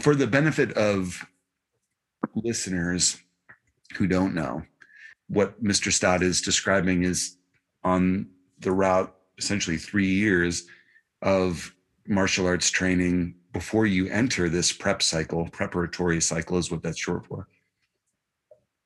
For 0.00 0.14
the 0.14 0.26
benefit 0.26 0.72
of 0.72 1.24
listeners 2.34 3.18
who 3.94 4.06
don't 4.06 4.34
know, 4.34 4.62
what 5.30 5.62
Mr. 5.62 5.92
Stott 5.92 6.22
is 6.22 6.40
describing 6.40 7.04
is 7.04 7.36
on 7.84 8.26
the 8.58 8.72
route, 8.72 9.14
essentially 9.38 9.76
three 9.76 10.08
years 10.08 10.66
of 11.22 11.72
martial 12.06 12.46
arts 12.46 12.68
training 12.68 13.36
before 13.52 13.86
you 13.86 14.08
enter 14.08 14.48
this 14.48 14.72
prep 14.72 15.02
cycle. 15.02 15.48
Preparatory 15.50 16.20
cycle 16.20 16.58
is 16.58 16.70
what 16.70 16.82
that's 16.82 16.98
short 16.98 17.26
for. 17.26 17.46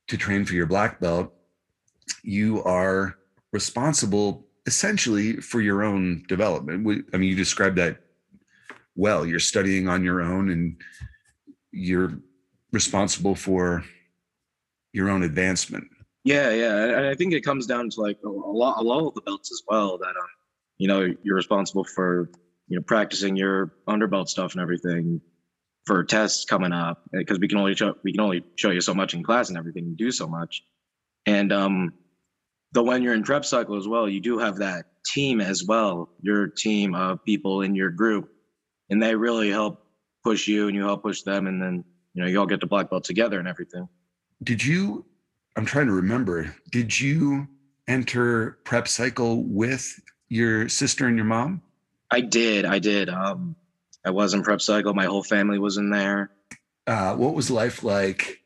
To 0.08 0.18
train 0.18 0.44
for 0.44 0.52
your 0.52 0.66
black 0.66 1.00
belt, 1.00 1.32
you 2.22 2.62
are 2.64 3.16
responsible 3.52 4.46
essentially 4.66 5.36
for 5.36 5.62
your 5.62 5.82
own 5.82 6.24
development. 6.28 7.06
I 7.14 7.16
mean, 7.16 7.30
you 7.30 7.36
described 7.36 7.76
that 7.76 8.00
well. 8.94 9.24
You're 9.24 9.40
studying 9.40 9.88
on 9.88 10.04
your 10.04 10.20
own 10.20 10.50
and 10.50 10.76
you're 11.72 12.18
responsible 12.70 13.34
for 13.34 13.82
your 14.92 15.08
own 15.08 15.22
advancement. 15.22 15.88
Yeah, 16.24 16.50
yeah, 16.50 16.84
and 16.84 17.06
I 17.06 17.14
think 17.14 17.34
it 17.34 17.42
comes 17.42 17.66
down 17.66 17.90
to 17.90 18.00
like 18.00 18.18
a, 18.24 18.28
lot, 18.28 18.78
a 18.78 18.82
lot 18.82 19.06
of 19.06 19.14
the 19.14 19.20
belts 19.20 19.52
as 19.52 19.62
well. 19.68 19.98
That 19.98 20.08
um, 20.08 20.28
you 20.78 20.88
know, 20.88 21.14
you're 21.22 21.36
responsible 21.36 21.84
for 21.84 22.30
you 22.66 22.76
know 22.76 22.82
practicing 22.82 23.36
your 23.36 23.72
underbelt 23.86 24.28
stuff 24.28 24.52
and 24.52 24.62
everything 24.62 25.20
for 25.84 26.02
tests 26.02 26.46
coming 26.46 26.72
up 26.72 27.02
because 27.12 27.38
we 27.38 27.46
can 27.46 27.58
only 27.58 27.74
show 27.74 27.94
we 28.02 28.12
can 28.12 28.22
only 28.22 28.42
show 28.56 28.70
you 28.70 28.80
so 28.80 28.94
much 28.94 29.12
in 29.12 29.22
class 29.22 29.50
and 29.50 29.58
everything, 29.58 29.84
and 29.84 29.98
do 29.98 30.10
so 30.10 30.26
much. 30.26 30.62
And 31.26 31.52
um, 31.52 31.92
though 32.72 32.84
when 32.84 33.02
you're 33.02 33.14
in 33.14 33.22
prep 33.22 33.44
cycle 33.44 33.76
as 33.76 33.86
well, 33.86 34.08
you 34.08 34.20
do 34.20 34.38
have 34.38 34.56
that 34.56 34.86
team 35.04 35.42
as 35.42 35.62
well, 35.62 36.08
your 36.22 36.46
team 36.46 36.94
of 36.94 37.22
people 37.24 37.60
in 37.60 37.74
your 37.74 37.90
group, 37.90 38.30
and 38.88 39.02
they 39.02 39.14
really 39.14 39.50
help 39.50 39.86
push 40.24 40.48
you, 40.48 40.68
and 40.68 40.74
you 40.74 40.84
help 40.84 41.02
push 41.02 41.20
them, 41.20 41.46
and 41.46 41.60
then 41.60 41.84
you 42.14 42.22
know 42.22 42.28
you 42.28 42.40
all 42.40 42.46
get 42.46 42.60
to 42.60 42.66
black 42.66 42.88
belt 42.88 43.04
together 43.04 43.38
and 43.38 43.46
everything. 43.46 43.88
Did 44.42 44.64
you, 44.64 45.04
I'm 45.56 45.64
trying 45.64 45.86
to 45.86 45.92
remember, 45.92 46.54
did 46.70 46.98
you 46.98 47.48
enter 47.86 48.58
prep 48.64 48.88
cycle 48.88 49.44
with 49.44 50.00
your 50.28 50.68
sister 50.68 51.06
and 51.06 51.16
your 51.16 51.26
mom? 51.26 51.62
I 52.10 52.20
did. 52.20 52.64
I 52.64 52.78
did. 52.78 53.08
Um, 53.08 53.56
I 54.04 54.10
was 54.10 54.34
in 54.34 54.42
prep 54.42 54.60
cycle. 54.60 54.94
My 54.94 55.06
whole 55.06 55.22
family 55.22 55.58
was 55.58 55.76
in 55.76 55.90
there. 55.90 56.30
Uh, 56.86 57.14
what 57.14 57.34
was 57.34 57.50
life 57.50 57.82
like 57.82 58.40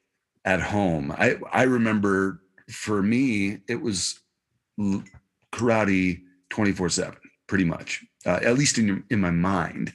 at 0.45 0.61
home? 0.61 1.12
I, 1.12 1.37
I 1.50 1.65
remember 1.65 2.43
for 2.71 3.03
me, 3.03 3.59
it 3.69 3.81
was 3.81 4.21
karate 5.53 6.21
24 6.50 6.88
seven, 6.91 7.17
pretty 7.47 7.65
much, 7.65 8.05
uh, 8.27 8.38
at 8.43 8.57
least 8.59 8.79
in, 8.79 9.03
in 9.11 9.21
my 9.21 9.31
mind 9.31 9.93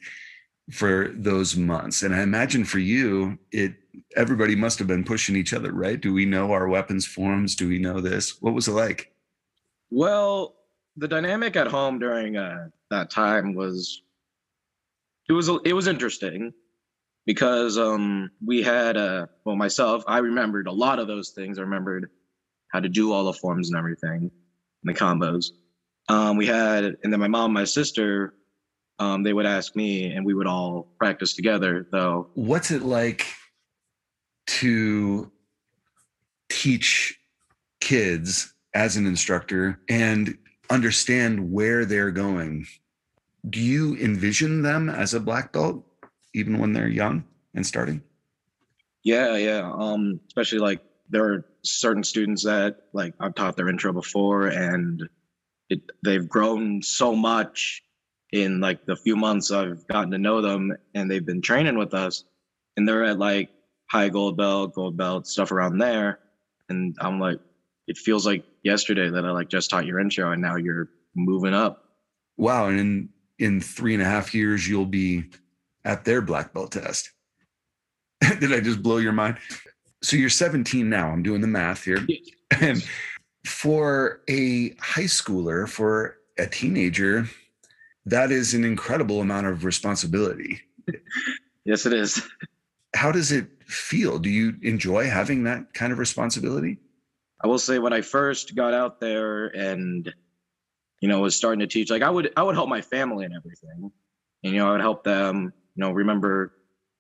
for 0.72 1.12
those 1.14 1.56
months. 1.56 2.02
And 2.02 2.14
I 2.14 2.22
imagine 2.22 2.66
for 2.66 2.80
you, 2.80 3.38
it, 3.52 3.76
everybody 4.16 4.56
must 4.56 4.80
have 4.80 4.88
been 4.88 5.04
pushing 5.04 5.36
each 5.36 5.54
other, 5.54 5.72
right? 5.72 6.00
Do 6.00 6.14
we 6.14 6.26
know 6.26 6.52
our 6.52 6.68
weapons 6.68 7.06
forms? 7.06 7.56
Do 7.56 7.68
we 7.68 7.80
know 7.80 8.00
this? 8.00 8.42
What 8.42 8.54
was 8.54 8.68
it 8.68 8.72
like? 8.72 9.12
Well, 9.90 10.56
the 10.98 11.08
dynamic 11.08 11.56
at 11.56 11.68
home 11.68 12.00
during 12.00 12.38
uh, 12.38 12.70
that 12.90 13.10
time 13.10 13.56
was 13.56 14.02
it 15.30 15.34
was 15.34 15.50
it 15.66 15.74
was 15.74 15.88
interesting 15.88 16.54
because 17.26 17.78
um, 17.78 18.32
we 18.46 18.62
had 18.62 18.98
uh, 18.98 19.28
well 19.46 19.56
myself 19.56 20.04
I 20.08 20.20
remembered 20.20 20.68
a 20.68 20.72
lot 20.72 21.00
of 21.00 21.08
those 21.08 21.30
things. 21.30 21.58
I 21.58 21.62
remembered 21.62 22.10
how 22.70 22.80
to 22.80 22.90
do 22.90 23.12
all 23.12 23.26
the 23.26 23.34
forms 23.34 23.70
and 23.70 23.78
everything, 23.78 24.32
and 24.32 24.32
the 24.84 24.94
combos. 24.94 25.52
Um, 26.10 26.38
we 26.38 26.48
had 26.48 26.84
and 27.04 27.14
then 27.14 27.20
my 27.20 27.28
mom, 27.28 27.46
and 27.46 27.54
my 27.54 27.64
sister 27.66 28.34
um, 29.00 29.24
they 29.24 29.34
would 29.34 29.46
ask 29.46 29.76
me, 29.76 30.12
and 30.12 30.26
we 30.26 30.34
would 30.34 30.48
all 30.48 30.88
practice 31.00 31.34
together. 31.34 31.88
Though, 31.92 32.28
What's 32.34 32.72
it 32.72 32.84
like 32.84 33.28
to 34.48 35.32
teach 36.50 37.20
kids 37.80 38.54
as 38.74 38.98
an 38.98 39.06
instructor 39.06 39.80
and 39.90 40.38
understand 40.70 41.52
where 41.52 41.86
they're 41.86 42.12
going? 42.12 42.66
Do 43.50 43.60
you 43.60 43.96
envision 43.98 44.62
them 44.62 44.90
as 44.90 45.14
a 45.14 45.20
black 45.20 45.52
belt 45.52 45.86
even 46.34 46.60
when 46.60 46.74
they're 46.74 46.88
young 46.88 47.26
and 47.54 47.66
starting? 47.66 48.02
yeah, 49.04 49.36
yeah. 49.36 49.72
Um, 49.72 50.20
especially 50.28 50.60
like 50.60 50.82
there 51.10 51.26
are 51.26 51.46
certain 51.64 52.04
students 52.04 52.44
that 52.46 52.84
like 52.94 53.14
I've 53.20 53.36
taught 53.36 53.56
their 53.56 53.70
intro 53.70 53.94
before, 53.94 54.48
and 54.48 55.08
it 55.70 55.82
they've 56.04 56.28
grown 56.28 56.82
so 56.82 57.16
much 57.16 57.84
in 58.32 58.62
like 58.62 58.86
the 58.86 58.96
few 58.96 59.16
months 59.16 59.52
I've 59.52 59.86
gotten 59.88 60.12
to 60.12 60.18
know 60.18 60.42
them, 60.42 60.76
and 60.96 61.12
they've 61.12 61.26
been 61.26 61.42
training 61.42 61.78
with 61.78 61.94
us, 61.94 62.24
and 62.78 62.88
they're 62.88 63.04
at 63.04 63.20
like 63.20 63.50
high 63.90 64.10
gold 64.10 64.38
belt, 64.38 64.74
gold 64.74 64.98
belt 64.98 65.28
stuff 65.28 65.52
around 65.52 65.78
there, 65.78 66.20
and 66.70 66.96
I'm 67.00 67.20
like, 67.20 67.40
it 67.88 67.98
feels 67.98 68.26
like 68.26 68.46
yesterday 68.64 69.10
that 69.10 69.26
I 69.26 69.32
like 69.32 69.50
just 69.50 69.70
taught 69.70 69.86
your 69.86 70.00
intro, 70.00 70.32
and 70.32 70.42
now 70.42 70.56
you're 70.56 70.90
moving 71.16 71.54
up. 71.54 71.84
Wow. 72.38 72.68
And 72.68 72.80
in, 72.80 73.10
in 73.40 73.62
three 73.62 73.94
and 73.94 74.02
a 74.02 74.06
half 74.06 74.34
years, 74.34 74.68
you'll 74.68 74.86
be 74.86 75.26
at 75.86 76.06
their 76.06 76.22
black 76.22 76.54
belt 76.54 76.72
test. 76.72 77.12
Did 78.22 78.54
I 78.54 78.60
just 78.60 78.82
blow 78.82 78.98
your 78.98 79.12
mind? 79.12 79.38
So 80.02 80.18
you're 80.18 80.30
17 80.30 80.90
now. 80.90 81.10
I'm 81.10 81.24
doing 81.24 81.42
the 81.42 81.48
math 81.48 81.84
here. 81.84 82.06
And 82.60 82.86
for 83.46 84.22
a 84.30 84.70
high 84.80 85.04
schooler, 85.04 85.68
for 85.68 86.18
a 86.38 86.48
teenager, 86.48 87.28
that 88.06 88.32
is 88.32 88.54
an 88.54 88.64
incredible 88.64 89.22
amount 89.22 89.48
of 89.48 89.66
responsibility. 89.66 90.62
Yes, 91.66 91.86
it 91.86 91.94
is. 91.94 92.22
How 93.04 93.12
does 93.12 93.34
it 93.34 93.48
feel? 93.68 94.18
Do 94.18 94.30
you 94.30 94.56
enjoy 94.62 95.10
having 95.10 95.44
that 95.44 95.74
kind 95.74 95.92
of 95.92 96.00
responsibility? 96.00 96.80
I 97.44 97.48
will 97.48 97.60
say 97.60 97.78
when 97.78 97.92
I 97.92 98.00
first 98.00 98.56
got 98.56 98.74
out 98.74 99.02
there 99.02 99.48
and 99.48 100.10
you 101.02 101.10
know 101.10 101.20
was 101.20 101.36
starting 101.36 101.60
to 101.60 101.68
teach, 101.68 101.90
like 101.90 102.02
I 102.02 102.10
would 102.10 102.32
I 102.38 102.44
would 102.44 102.56
help 102.56 102.70
my 102.70 102.80
family 102.80 103.26
and 103.26 103.34
everything. 103.36 103.92
And 104.46 104.54
you 104.54 104.60
know, 104.60 104.70
I 104.70 104.72
would 104.72 104.80
help 104.80 105.04
them, 105.04 105.52
you 105.76 105.82
know, 105.82 105.92
remember 105.92 106.54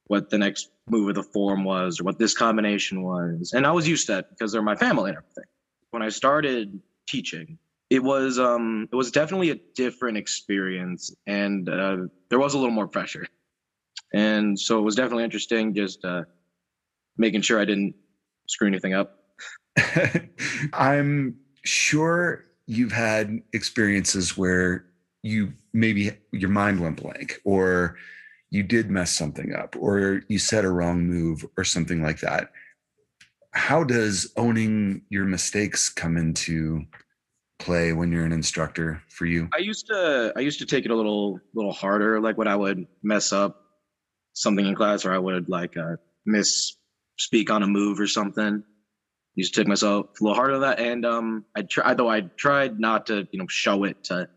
what 0.07 0.29
the 0.29 0.37
next 0.37 0.71
move 0.89 1.07
of 1.07 1.15
the 1.15 1.23
form 1.23 1.63
was 1.63 2.01
or 2.01 2.03
what 2.03 2.19
this 2.19 2.33
combination 2.33 3.01
was. 3.01 3.53
And 3.53 3.65
I 3.65 3.71
was 3.71 3.87
used 3.87 4.07
to 4.07 4.15
that 4.15 4.29
because 4.29 4.51
they're 4.51 4.61
my 4.61 4.75
family 4.75 5.11
and 5.11 5.17
everything. 5.17 5.45
When 5.91 6.03
I 6.03 6.09
started 6.09 6.81
teaching, 7.07 7.57
it 7.89 8.03
was 8.03 8.39
um 8.39 8.89
it 8.91 8.95
was 8.97 9.09
definitely 9.09 9.51
a 9.51 9.59
different 9.73 10.17
experience 10.17 11.15
and 11.27 11.69
uh, 11.69 11.95
there 12.27 12.39
was 12.39 12.55
a 12.55 12.57
little 12.57 12.75
more 12.75 12.89
pressure. 12.89 13.25
And 14.13 14.59
so 14.59 14.77
it 14.77 14.83
was 14.83 14.95
definitely 14.95 15.23
interesting 15.23 15.73
just 15.73 16.03
uh 16.05 16.23
making 17.17 17.41
sure 17.41 17.59
I 17.59 17.65
didn't 17.65 17.95
screw 18.47 18.67
anything 18.67 18.93
up. 18.93 19.19
I'm 20.73 21.35
sure 21.63 22.45
you've 22.65 22.91
had 22.91 23.41
experiences 23.53 24.37
where 24.37 24.85
you 25.21 25.53
maybe 25.73 26.11
your 26.31 26.49
mind 26.49 26.79
went 26.79 27.01
blank 27.01 27.39
or 27.45 27.97
you 28.51 28.61
did 28.61 28.91
mess 28.91 29.11
something 29.11 29.53
up 29.53 29.75
or 29.79 30.21
you 30.27 30.37
said 30.37 30.65
a 30.65 30.69
wrong 30.69 31.05
move 31.05 31.45
or 31.57 31.63
something 31.63 32.03
like 32.03 32.19
that. 32.19 32.51
How 33.51 33.83
does 33.83 34.31
owning 34.37 35.03
your 35.09 35.25
mistakes 35.25 35.89
come 35.89 36.17
into 36.17 36.85
play 37.59 37.93
when 37.93 38.11
you're 38.11 38.25
an 38.25 38.31
instructor 38.31 39.01
for 39.09 39.25
you? 39.25 39.49
I 39.55 39.59
used 39.59 39.87
to 39.87 40.33
I 40.35 40.39
used 40.41 40.59
to 40.59 40.65
take 40.65 40.85
it 40.85 40.91
a 40.91 40.95
little 40.95 41.39
little 41.53 41.71
harder, 41.71 42.19
like 42.19 42.37
when 42.37 42.47
I 42.47 42.55
would 42.55 42.85
mess 43.01 43.31
up 43.31 43.62
something 44.33 44.65
in 44.65 44.75
class 44.75 45.05
or 45.05 45.13
I 45.13 45.17
would 45.17 45.49
like 45.49 45.77
uh, 45.77 45.95
miss 46.25 46.75
speak 47.17 47.49
on 47.49 47.63
a 47.63 47.67
move 47.67 47.99
or 47.99 48.07
something. 48.07 48.63
Used 49.35 49.53
to 49.55 49.61
take 49.61 49.67
myself 49.67 50.07
a 50.19 50.23
little 50.23 50.35
harder 50.35 50.55
on 50.55 50.61
that, 50.61 50.79
and 50.79 51.05
um, 51.05 51.45
I 51.55 51.63
tried 51.63 51.97
though 51.97 52.09
I 52.09 52.21
tried 52.21 52.79
not 52.79 53.07
to 53.07 53.27
you 53.31 53.39
know 53.39 53.47
show 53.47 53.83
it 53.83 54.03
to 54.05 54.29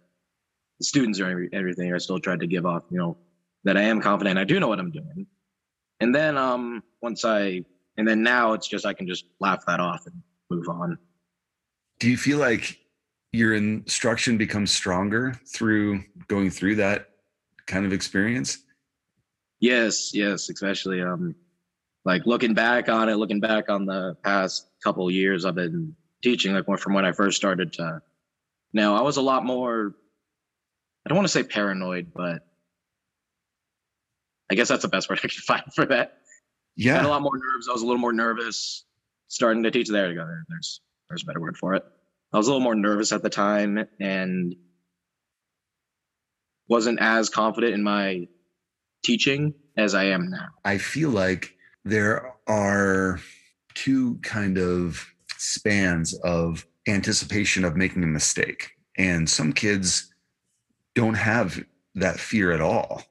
the 0.79 0.85
students 0.85 1.21
or 1.21 1.29
every, 1.29 1.51
everything. 1.53 1.93
I 1.93 1.99
still 1.99 2.19
tried 2.19 2.41
to 2.41 2.47
give 2.47 2.65
off 2.65 2.85
you 2.91 2.99
know 2.99 3.17
that 3.65 3.77
I 3.77 3.83
am 3.83 4.01
confident. 4.01 4.39
I 4.39 4.45
do 4.45 4.59
know 4.59 4.69
what 4.69 4.79
I'm 4.79 4.91
doing, 4.91 5.27
and 6.01 6.15
then 6.15 6.39
um 6.39 6.83
once 7.03 7.27
I 7.27 7.65
and 7.99 8.09
then 8.09 8.23
now 8.23 8.55
it's 8.55 8.69
just 8.69 8.87
I 8.87 8.95
can 8.95 9.07
just 9.07 9.27
laugh 9.39 9.65
that 9.67 9.81
off 9.81 10.07
and 10.07 10.23
move 10.51 10.69
on. 10.69 10.99
Do 11.99 12.09
you 12.09 12.17
feel 12.17 12.39
like 12.39 12.79
your 13.33 13.55
instruction 13.55 14.39
becomes 14.39 14.71
stronger 14.71 15.39
through 15.47 16.05
going 16.29 16.51
through 16.51 16.77
that 16.77 17.11
kind 17.67 17.85
of 17.85 17.93
experience? 17.93 18.59
Yes, 19.61 20.13
yes, 20.15 20.49
especially 20.49 21.01
um 21.03 21.35
like 22.05 22.27
looking 22.27 22.55
back 22.55 22.89
on 22.89 23.09
it, 23.09 23.17
looking 23.17 23.41
back 23.41 23.69
on 23.69 23.85
the 23.87 24.17
past 24.23 24.69
couple 24.85 25.11
years 25.11 25.45
I've 25.45 25.55
been 25.57 25.95
teaching, 26.23 26.55
like 26.55 26.79
from 26.79 26.95
when 26.95 27.05
I 27.05 27.13
first 27.13 27.37
started 27.37 27.73
to 27.75 28.01
now, 28.73 28.95
I 28.97 29.01
was 29.03 29.17
a 29.17 29.23
lot 29.23 29.45
more 29.45 29.95
I 31.05 31.09
don't 31.09 31.17
want 31.17 31.27
to 31.27 31.33
say 31.33 31.43
paranoid, 31.45 32.13
but 32.15 32.43
I 34.51 34.55
guess 34.55 34.69
that's 34.69 34.83
the 34.83 34.89
best 34.89 35.09
word 35.11 35.19
I 35.19 35.29
can 35.29 35.31
find 35.31 35.63
for 35.75 35.87
that. 35.87 36.19
I 36.95 36.97
had 36.99 37.07
a 37.07 37.09
lot 37.09 37.23
more 37.23 37.37
nerves. 37.37 37.69
I 37.69 37.73
was 37.73 37.83
a 37.83 37.87
little 37.87 38.01
more 38.01 38.13
nervous 38.13 38.85
starting 39.29 39.63
to 39.63 39.71
teach. 39.71 39.89
There 39.89 40.09
you 40.09 40.15
go. 40.15 40.27
There- 40.27 40.45
There's 40.49 40.81
there's 41.09 41.23
a 41.23 41.27
better 41.27 41.41
word 41.41 41.57
for 41.57 41.75
it. 41.75 41.85
I 42.33 42.37
was 42.37 42.49
a 42.49 42.51
little 42.51 42.63
more 42.65 42.75
nervous 42.75 43.13
at 43.13 43.23
the 43.23 43.31
time 43.31 43.87
and 44.01 44.55
wasn't 46.69 46.99
as 47.01 47.31
confident 47.31 47.75
in 47.75 47.83
my 47.83 48.27
teaching 49.07 49.55
as 49.77 49.95
I 49.95 50.05
am 50.05 50.31
now. 50.31 50.49
I 50.65 50.79
feel 50.79 51.11
like 51.11 51.55
there 51.85 52.35
are 52.49 53.21
two 53.75 54.17
kind 54.23 54.59
of 54.59 55.07
spans 55.39 56.15
of 56.25 56.67
anticipation 56.89 57.65
of 57.65 57.77
making 57.77 58.03
a 58.03 58.09
mistake. 58.09 58.71
And 58.99 59.29
some 59.29 59.53
kids 59.53 60.13
don't 60.95 61.15
have 61.15 61.63
that 61.95 62.19
fear 62.19 62.51
at 62.53 62.61
all. 62.61 63.03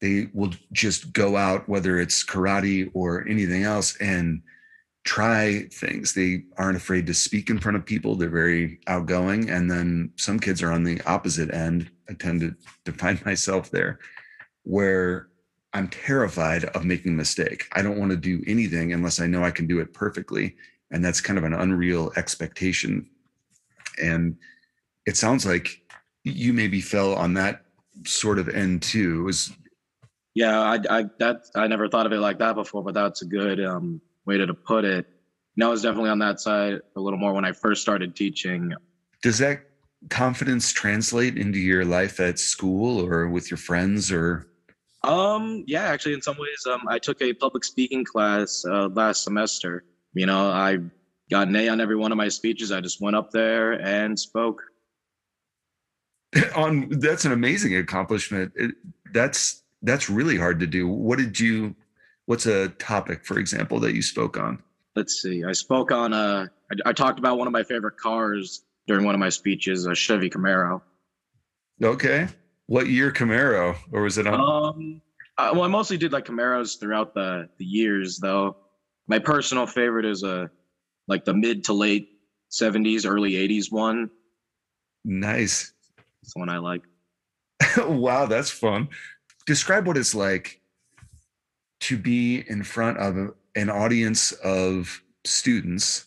They 0.00 0.28
will 0.34 0.52
just 0.72 1.12
go 1.12 1.36
out, 1.36 1.68
whether 1.68 1.98
it's 1.98 2.24
karate 2.24 2.90
or 2.94 3.26
anything 3.28 3.62
else, 3.62 3.96
and 3.98 4.42
try 5.04 5.66
things. 5.72 6.12
They 6.12 6.44
aren't 6.58 6.76
afraid 6.76 7.06
to 7.06 7.14
speak 7.14 7.48
in 7.48 7.58
front 7.58 7.76
of 7.76 7.86
people. 7.86 8.16
They're 8.16 8.28
very 8.28 8.80
outgoing. 8.86 9.48
And 9.48 9.70
then 9.70 10.10
some 10.16 10.38
kids 10.38 10.62
are 10.62 10.72
on 10.72 10.84
the 10.84 11.00
opposite 11.02 11.52
end. 11.54 11.90
I 12.08 12.14
tend 12.14 12.40
to, 12.40 12.54
to 12.86 12.92
find 12.92 13.24
myself 13.24 13.70
there 13.70 13.98
where 14.64 15.28
I'm 15.72 15.88
terrified 15.88 16.64
of 16.64 16.84
making 16.84 17.12
a 17.12 17.16
mistake. 17.16 17.68
I 17.72 17.82
don't 17.82 17.98
want 17.98 18.10
to 18.10 18.16
do 18.16 18.42
anything 18.46 18.92
unless 18.92 19.20
I 19.20 19.26
know 19.26 19.44
I 19.44 19.50
can 19.50 19.66
do 19.66 19.80
it 19.80 19.94
perfectly. 19.94 20.56
And 20.90 21.04
that's 21.04 21.20
kind 21.20 21.38
of 21.38 21.44
an 21.44 21.54
unreal 21.54 22.12
expectation. 22.16 23.08
And 24.02 24.36
it 25.06 25.16
sounds 25.16 25.46
like 25.46 25.80
you 26.24 26.52
maybe 26.52 26.80
fell 26.80 27.14
on 27.14 27.34
that 27.34 27.64
sort 28.04 28.38
of 28.38 28.48
end 28.48 28.82
too. 28.82 29.20
It 29.20 29.24
was 29.24 29.52
Yeah, 30.34 30.60
I, 30.60 30.78
I 30.90 31.04
that 31.18 31.42
I 31.54 31.66
never 31.68 31.88
thought 31.88 32.06
of 32.06 32.12
it 32.12 32.18
like 32.18 32.38
that 32.38 32.54
before, 32.54 32.82
but 32.82 32.94
that's 32.94 33.22
a 33.22 33.26
good 33.26 33.64
um, 33.64 34.00
way 34.26 34.36
to, 34.36 34.46
to 34.46 34.54
put 34.54 34.84
it. 34.84 35.06
No, 35.56 35.68
I 35.68 35.70
was 35.70 35.82
definitely 35.82 36.10
on 36.10 36.18
that 36.20 36.40
side 36.40 36.80
a 36.96 37.00
little 37.00 37.18
more 37.18 37.32
when 37.32 37.44
I 37.44 37.52
first 37.52 37.82
started 37.82 38.16
teaching. 38.16 38.72
does 39.22 39.38
that 39.38 39.62
confidence 40.08 40.72
translate 40.72 41.36
into 41.36 41.58
your 41.58 41.84
life 41.84 42.20
at 42.20 42.38
school 42.38 43.04
or 43.04 43.28
with 43.28 43.50
your 43.50 43.58
friends 43.58 44.10
or 44.10 44.46
Um, 45.02 45.64
yeah, 45.66 45.84
actually, 45.84 46.14
in 46.14 46.22
some 46.22 46.36
ways, 46.36 46.66
um, 46.66 46.82
I 46.88 46.98
took 46.98 47.22
a 47.22 47.32
public 47.32 47.64
speaking 47.64 48.04
class 48.04 48.64
uh, 48.66 48.88
last 48.88 49.24
semester. 49.24 49.84
You 50.14 50.26
know, 50.26 50.50
I 50.50 50.78
got 51.30 51.48
an 51.48 51.56
A 51.56 51.68
on 51.68 51.80
every 51.80 51.96
one 51.96 52.12
of 52.12 52.18
my 52.18 52.28
speeches. 52.28 52.72
I 52.72 52.80
just 52.80 53.00
went 53.00 53.16
up 53.16 53.30
there 53.30 53.80
and 53.80 54.18
spoke. 54.18 54.62
on 56.54 56.88
that's 56.90 57.24
an 57.24 57.32
amazing 57.32 57.76
accomplishment. 57.76 58.52
It, 58.56 58.72
that's 59.12 59.62
that's 59.82 60.10
really 60.10 60.36
hard 60.36 60.60
to 60.60 60.66
do. 60.66 60.86
What 60.86 61.18
did 61.18 61.38
you 61.40 61.74
what's 62.26 62.46
a 62.46 62.68
topic 62.68 63.24
for 63.24 63.38
example 63.38 63.80
that 63.80 63.94
you 63.94 64.02
spoke 64.02 64.38
on? 64.38 64.62
Let's 64.94 65.22
see. 65.22 65.44
I 65.44 65.52
spoke 65.52 65.90
on 65.92 66.12
uh, 66.12 66.46
I, 66.70 66.90
I 66.90 66.92
talked 66.92 67.18
about 67.18 67.38
one 67.38 67.46
of 67.46 67.52
my 67.52 67.62
favorite 67.62 67.96
cars 67.96 68.64
during 68.86 69.04
one 69.04 69.14
of 69.14 69.18
my 69.18 69.28
speeches, 69.28 69.86
a 69.86 69.94
Chevy 69.94 70.30
Camaro. 70.30 70.82
Okay. 71.82 72.28
What 72.70 72.86
year 72.86 73.10
Camaro 73.10 73.76
or 73.90 74.02
was 74.02 74.16
it 74.16 74.28
on 74.28 74.34
Um, 74.40 75.02
I, 75.36 75.50
well, 75.50 75.64
I 75.64 75.66
mostly 75.66 75.96
did 75.96 76.12
like 76.12 76.24
Camaros 76.24 76.78
throughout 76.78 77.14
the 77.14 77.48
the 77.58 77.64
years, 77.64 78.18
though. 78.18 78.58
My 79.08 79.18
personal 79.18 79.66
favorite 79.66 80.04
is 80.04 80.22
a 80.22 80.48
like 81.08 81.24
the 81.24 81.34
mid 81.34 81.64
to 81.64 81.72
late 81.72 82.20
'70s, 82.52 83.10
early 83.10 83.32
'80s 83.32 83.72
one. 83.72 84.08
nice. 85.04 85.72
It's 86.22 86.32
the 86.32 86.38
one 86.38 86.48
I 86.48 86.58
like. 86.58 86.82
wow, 87.88 88.26
that's 88.26 88.50
fun. 88.50 88.88
Describe 89.46 89.88
what 89.88 89.96
it's 89.96 90.14
like 90.14 90.60
to 91.80 91.98
be 91.98 92.44
in 92.48 92.62
front 92.62 92.98
of 92.98 93.34
an 93.56 93.68
audience 93.68 94.30
of 94.44 95.02
students. 95.24 96.06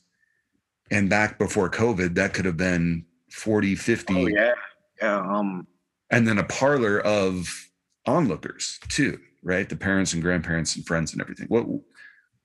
And 0.91 1.09
back 1.09 1.37
before 1.37 1.69
COVID, 1.69 2.15
that 2.15 2.33
could 2.33 2.45
have 2.45 2.55
been 2.55 3.05
40, 3.31 3.75
50, 3.75 4.13
Oh 4.15 4.27
yeah, 4.27 4.53
yeah. 5.01 5.19
Um, 5.19 5.67
and 6.13 6.27
then 6.27 6.37
a 6.37 6.43
parlor 6.43 6.99
of 6.99 7.49
onlookers 8.05 8.79
too, 8.87 9.19
right? 9.41 9.67
The 9.67 9.75
parents 9.75 10.13
and 10.13 10.21
grandparents 10.21 10.75
and 10.75 10.85
friends 10.85 11.11
and 11.11 11.21
everything. 11.21 11.47
What 11.47 11.65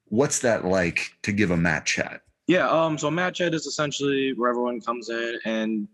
what's 0.07 0.41
that 0.41 0.65
like 0.65 1.13
to 1.23 1.33
give 1.33 1.51
a 1.51 1.57
mat 1.57 1.85
chat? 1.85 2.23
Yeah, 2.47 2.69
um, 2.69 2.97
so 2.97 3.11
mat 3.11 3.35
chat 3.35 3.53
is 3.53 3.67
essentially 3.67 4.33
where 4.33 4.49
everyone 4.49 4.81
comes 4.81 5.11
in 5.11 5.39
and 5.45 5.87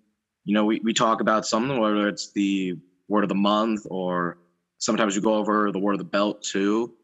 you 0.44 0.54
know 0.54 0.64
we, 0.64 0.80
we 0.84 0.94
talk 0.94 1.20
about 1.20 1.46
something, 1.46 1.80
whether 1.80 2.08
it's 2.08 2.32
the 2.32 2.78
word 3.08 3.24
of 3.24 3.28
the 3.28 3.34
month 3.34 3.86
or 3.90 4.38
sometimes 4.78 5.16
we 5.16 5.22
go 5.22 5.34
over 5.34 5.72
the 5.72 5.78
word 5.78 5.94
of 5.94 5.98
the 5.98 6.04
belt 6.04 6.42
too. 6.42 6.94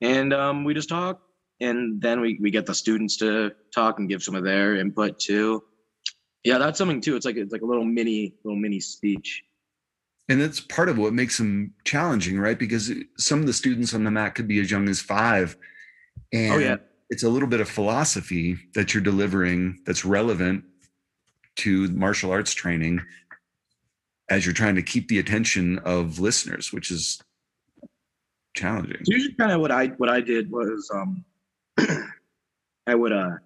And 0.00 0.32
um, 0.32 0.64
we 0.64 0.72
just 0.72 0.88
talk 0.88 1.20
and 1.60 2.00
then 2.00 2.20
we, 2.20 2.38
we 2.40 2.50
get 2.50 2.66
the 2.66 2.74
students 2.74 3.16
to 3.18 3.52
talk 3.74 3.98
and 3.98 4.08
give 4.08 4.22
some 4.22 4.34
of 4.34 4.44
their 4.44 4.76
input 4.76 5.18
too. 5.18 5.62
Yeah, 6.44 6.58
that's 6.58 6.78
something 6.78 7.00
too. 7.00 7.16
It's 7.16 7.26
like 7.26 7.36
it's 7.36 7.52
like 7.52 7.62
a 7.62 7.66
little 7.66 7.84
mini 7.84 8.34
little 8.44 8.58
mini 8.58 8.80
speech. 8.80 9.42
And 10.28 10.40
that's 10.40 10.60
part 10.60 10.88
of 10.88 10.98
what 10.98 11.12
makes 11.12 11.38
them 11.38 11.72
challenging, 11.84 12.38
right? 12.38 12.58
Because 12.58 12.92
some 13.16 13.40
of 13.40 13.46
the 13.46 13.52
students 13.52 13.94
on 13.94 14.04
the 14.04 14.10
mat 14.10 14.34
could 14.34 14.48
be 14.48 14.58
as 14.60 14.70
young 14.70 14.88
as 14.88 15.00
five. 15.00 15.56
And 16.32 16.54
oh, 16.54 16.58
yeah. 16.58 16.76
it's 17.10 17.22
a 17.22 17.28
little 17.28 17.48
bit 17.48 17.60
of 17.60 17.68
philosophy 17.68 18.58
that 18.74 18.92
you're 18.92 19.02
delivering 19.02 19.80
that's 19.86 20.04
relevant 20.04 20.64
to 21.56 21.88
martial 21.88 22.32
arts 22.32 22.52
training 22.52 23.02
as 24.28 24.44
you're 24.44 24.52
trying 24.52 24.74
to 24.74 24.82
keep 24.82 25.08
the 25.08 25.20
attention 25.20 25.78
of 25.80 26.18
listeners, 26.18 26.72
which 26.72 26.90
is 26.90 27.22
challenging. 28.54 29.02
Usually 29.06 29.34
kind 29.34 29.52
of 29.52 29.60
what 29.60 29.70
I 29.70 29.88
what 29.98 30.08
I 30.08 30.20
did 30.20 30.50
was 30.50 30.90
um 30.92 31.24
I 32.86 32.94
would 32.94 33.12
uh 33.12 33.36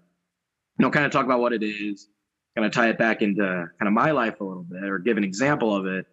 you 0.78 0.82
know 0.84 0.90
kind 0.90 1.04
of 1.04 1.12
talk 1.12 1.26
about 1.26 1.40
what 1.40 1.52
it 1.52 1.62
is, 1.62 2.08
kind 2.56 2.64
of 2.64 2.72
tie 2.72 2.88
it 2.88 2.98
back 2.98 3.20
into 3.20 3.42
kind 3.42 3.86
of 3.86 3.92
my 3.92 4.12
life 4.12 4.40
a 4.40 4.44
little 4.44 4.62
bit 4.62 4.84
or 4.84 4.98
give 4.98 5.18
an 5.18 5.24
example 5.24 5.76
of 5.76 5.86
it 5.86 6.06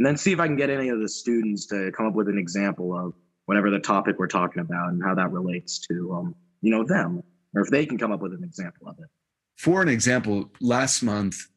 and 0.00 0.06
then 0.06 0.16
see 0.16 0.32
if 0.32 0.40
I 0.40 0.46
can 0.46 0.56
get 0.56 0.70
any 0.70 0.88
of 0.88 0.98
the 0.98 1.08
students 1.10 1.66
to 1.66 1.92
come 1.92 2.06
up 2.06 2.14
with 2.14 2.26
an 2.26 2.38
example 2.38 2.98
of 2.98 3.12
whatever 3.44 3.68
the 3.68 3.78
topic 3.78 4.18
we're 4.18 4.28
talking 4.28 4.62
about 4.62 4.88
and 4.88 5.02
how 5.04 5.14
that 5.14 5.30
relates 5.30 5.78
to 5.90 6.14
um, 6.14 6.34
you 6.62 6.70
know 6.70 6.82
them 6.84 7.22
or 7.54 7.60
if 7.60 7.68
they 7.68 7.84
can 7.84 7.98
come 7.98 8.10
up 8.10 8.20
with 8.20 8.32
an 8.32 8.42
example 8.42 8.88
of 8.88 8.98
it. 8.98 9.04
For 9.56 9.82
an 9.82 9.90
example, 9.90 10.50
last 10.58 11.02
month 11.02 11.48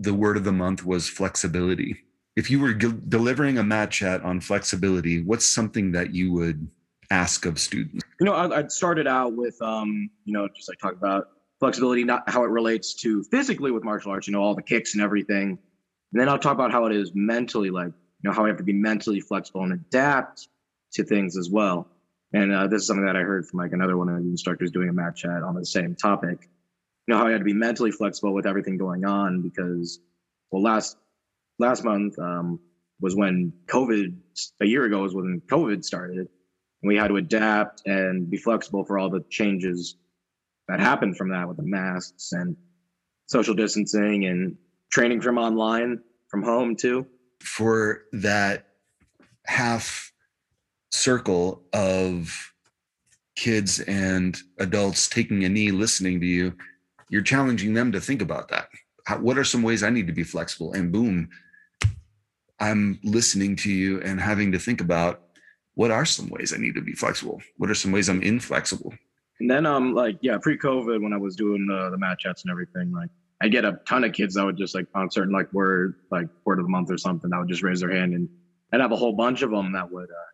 the 0.00 0.12
word 0.12 0.36
of 0.36 0.42
the 0.42 0.50
month 0.50 0.84
was 0.84 1.08
flexibility. 1.08 1.98
If 2.34 2.50
you 2.50 2.58
were 2.58 2.74
g- 2.74 2.98
delivering 3.08 3.58
a 3.58 3.62
mat 3.62 3.92
chat 3.92 4.24
on 4.24 4.40
flexibility, 4.40 5.22
what's 5.22 5.46
something 5.46 5.92
that 5.92 6.12
you 6.12 6.32
would 6.32 6.68
ask 7.12 7.46
of 7.46 7.60
students? 7.60 8.04
You 8.18 8.26
know, 8.26 8.32
I, 8.32 8.58
I 8.58 8.66
started 8.66 9.06
out 9.06 9.36
with 9.36 9.54
um, 9.62 10.10
you 10.24 10.32
know, 10.32 10.48
just 10.48 10.68
like 10.68 10.80
talk 10.80 10.94
about 10.94 11.28
flexibility, 11.60 12.02
not 12.02 12.28
how 12.28 12.42
it 12.42 12.50
relates 12.50 12.92
to 13.02 13.22
physically 13.30 13.70
with 13.70 13.84
martial 13.84 14.10
arts, 14.10 14.26
you 14.26 14.32
know, 14.32 14.42
all 14.42 14.56
the 14.56 14.62
kicks 14.62 14.94
and 14.94 15.02
everything 15.04 15.60
and 16.12 16.20
then 16.20 16.28
I'll 16.28 16.38
talk 16.38 16.54
about 16.54 16.72
how 16.72 16.86
it 16.86 16.94
is 16.94 17.12
mentally, 17.14 17.70
like, 17.70 17.86
you 17.86 18.30
know, 18.30 18.32
how 18.32 18.44
I 18.44 18.48
have 18.48 18.58
to 18.58 18.62
be 18.62 18.72
mentally 18.72 19.20
flexible 19.20 19.62
and 19.62 19.72
adapt 19.72 20.48
to 20.92 21.04
things 21.04 21.36
as 21.36 21.50
well. 21.50 21.88
And 22.34 22.52
uh, 22.52 22.66
this 22.66 22.82
is 22.82 22.86
something 22.86 23.06
that 23.06 23.16
I 23.16 23.20
heard 23.20 23.46
from 23.46 23.60
like 23.60 23.72
another 23.72 23.96
one 23.96 24.08
of 24.08 24.22
the 24.22 24.30
instructors 24.30 24.70
doing 24.70 24.88
a 24.88 24.92
mat 24.92 25.16
chat 25.16 25.42
on 25.42 25.54
the 25.54 25.64
same 25.64 25.94
topic. 25.94 26.48
You 27.06 27.14
know, 27.14 27.18
how 27.18 27.26
I 27.26 27.32
had 27.32 27.38
to 27.38 27.44
be 27.44 27.54
mentally 27.54 27.90
flexible 27.90 28.32
with 28.32 28.46
everything 28.46 28.78
going 28.78 29.04
on 29.04 29.42
because, 29.42 30.00
well, 30.50 30.62
last 30.62 30.96
last 31.58 31.84
month 31.84 32.18
um, 32.18 32.60
was 33.00 33.16
when 33.16 33.52
COVID, 33.66 34.14
a 34.60 34.66
year 34.66 34.84
ago 34.84 35.02
was 35.02 35.14
when 35.14 35.42
COVID 35.46 35.84
started. 35.84 36.18
And 36.18 36.88
we 36.88 36.96
had 36.96 37.08
to 37.08 37.16
adapt 37.16 37.82
and 37.86 38.28
be 38.30 38.36
flexible 38.36 38.84
for 38.84 38.98
all 38.98 39.08
the 39.10 39.24
changes 39.30 39.96
that 40.68 40.80
happened 40.80 41.16
from 41.16 41.30
that 41.30 41.48
with 41.48 41.56
the 41.56 41.62
masks 41.62 42.32
and 42.32 42.56
social 43.26 43.54
distancing 43.54 44.26
and 44.26 44.56
training 44.92 45.20
from 45.20 45.38
online 45.38 46.00
from 46.28 46.42
home 46.42 46.76
too? 46.76 47.06
For 47.40 48.04
that 48.12 48.68
half 49.46 50.12
circle 50.90 51.64
of 51.72 52.52
kids 53.34 53.80
and 53.80 54.38
adults 54.58 55.08
taking 55.08 55.44
a 55.44 55.48
knee 55.48 55.70
listening 55.70 56.20
to 56.20 56.26
you 56.26 56.54
you're 57.08 57.22
challenging 57.22 57.74
them 57.74 57.92
to 57.92 58.00
think 58.00 58.22
about 58.22 58.48
that. 58.48 58.68
How, 59.06 59.18
what 59.18 59.36
are 59.36 59.44
some 59.44 59.62
ways 59.62 59.82
i 59.82 59.90
need 59.90 60.06
to 60.06 60.12
be 60.12 60.22
flexible? 60.22 60.72
And 60.72 60.92
boom 60.92 61.28
i'm 62.60 63.00
listening 63.02 63.56
to 63.56 63.70
you 63.72 64.00
and 64.02 64.20
having 64.20 64.52
to 64.52 64.58
think 64.58 64.80
about 64.80 65.22
what 65.74 65.90
are 65.90 66.04
some 66.04 66.28
ways 66.28 66.52
i 66.54 66.58
need 66.58 66.74
to 66.74 66.82
be 66.82 66.92
flexible? 66.92 67.42
What 67.56 67.70
are 67.70 67.74
some 67.74 67.90
ways 67.90 68.08
i'm 68.08 68.22
inflexible? 68.22 68.94
And 69.40 69.50
then 69.50 69.66
um 69.66 69.94
like 69.94 70.18
yeah 70.20 70.38
pre-covid 70.40 71.02
when 71.02 71.12
i 71.12 71.16
was 71.16 71.34
doing 71.36 71.68
uh, 71.72 71.90
the 71.90 71.98
mat 71.98 72.18
chats 72.18 72.42
and 72.42 72.50
everything 72.50 72.92
like 72.92 73.10
I 73.42 73.48
get 73.48 73.64
a 73.64 73.80
ton 73.86 74.04
of 74.04 74.12
kids 74.12 74.34
that 74.34 74.44
would 74.44 74.56
just 74.56 74.74
like 74.74 74.86
on 74.94 75.10
certain 75.10 75.32
like 75.32 75.52
word 75.52 75.96
like 76.10 76.28
word 76.44 76.60
of 76.60 76.64
the 76.64 76.70
month 76.70 76.90
or 76.90 76.96
something 76.96 77.28
that 77.30 77.38
would 77.38 77.48
just 77.48 77.64
raise 77.64 77.80
their 77.80 77.90
hand 77.90 78.14
and 78.14 78.28
I'd 78.72 78.80
have 78.80 78.92
a 78.92 78.96
whole 78.96 79.12
bunch 79.12 79.42
of 79.42 79.50
them 79.50 79.72
that 79.72 79.90
would 79.90 80.08
uh, 80.08 80.30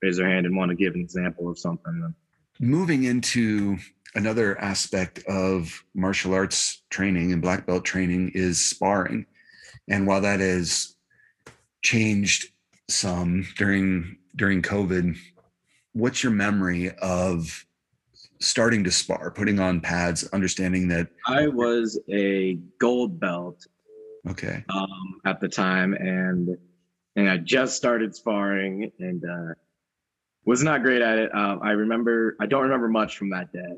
raise 0.00 0.16
their 0.16 0.28
hand 0.28 0.46
and 0.46 0.56
want 0.56 0.70
to 0.70 0.76
give 0.76 0.94
an 0.94 1.00
example 1.00 1.50
of 1.50 1.58
something. 1.58 2.14
Moving 2.58 3.04
into 3.04 3.76
another 4.14 4.58
aspect 4.58 5.22
of 5.26 5.84
martial 5.94 6.34
arts 6.34 6.82
training 6.88 7.32
and 7.32 7.42
black 7.42 7.66
belt 7.66 7.84
training 7.84 8.32
is 8.34 8.64
sparring. 8.64 9.26
And 9.88 10.06
while 10.06 10.20
that 10.22 10.40
has 10.40 10.94
changed 11.82 12.46
some 12.88 13.46
during 13.58 14.16
during 14.36 14.62
COVID, 14.62 15.16
what's 15.92 16.22
your 16.22 16.32
memory 16.32 16.90
of 16.98 17.66
starting 18.42 18.82
to 18.84 18.90
spar, 18.90 19.30
putting 19.30 19.60
on 19.60 19.80
pads, 19.80 20.28
understanding 20.32 20.88
that 20.88 21.08
I 21.26 21.46
was 21.48 21.98
a 22.10 22.54
gold 22.78 23.20
belt. 23.20 23.66
Okay. 24.28 24.64
Um, 24.68 25.20
at 25.24 25.40
the 25.40 25.48
time, 25.48 25.94
and 25.94 26.56
and 27.16 27.28
I 27.28 27.38
just 27.38 27.76
started 27.76 28.14
sparring 28.14 28.90
and 28.98 29.24
uh, 29.24 29.54
was 30.44 30.62
not 30.62 30.82
great 30.82 31.02
at 31.02 31.18
it. 31.18 31.34
Um, 31.34 31.60
I 31.62 31.72
remember 31.72 32.36
I 32.40 32.46
don't 32.46 32.62
remember 32.62 32.88
much 32.88 33.16
from 33.16 33.30
that 33.30 33.52
day. 33.52 33.76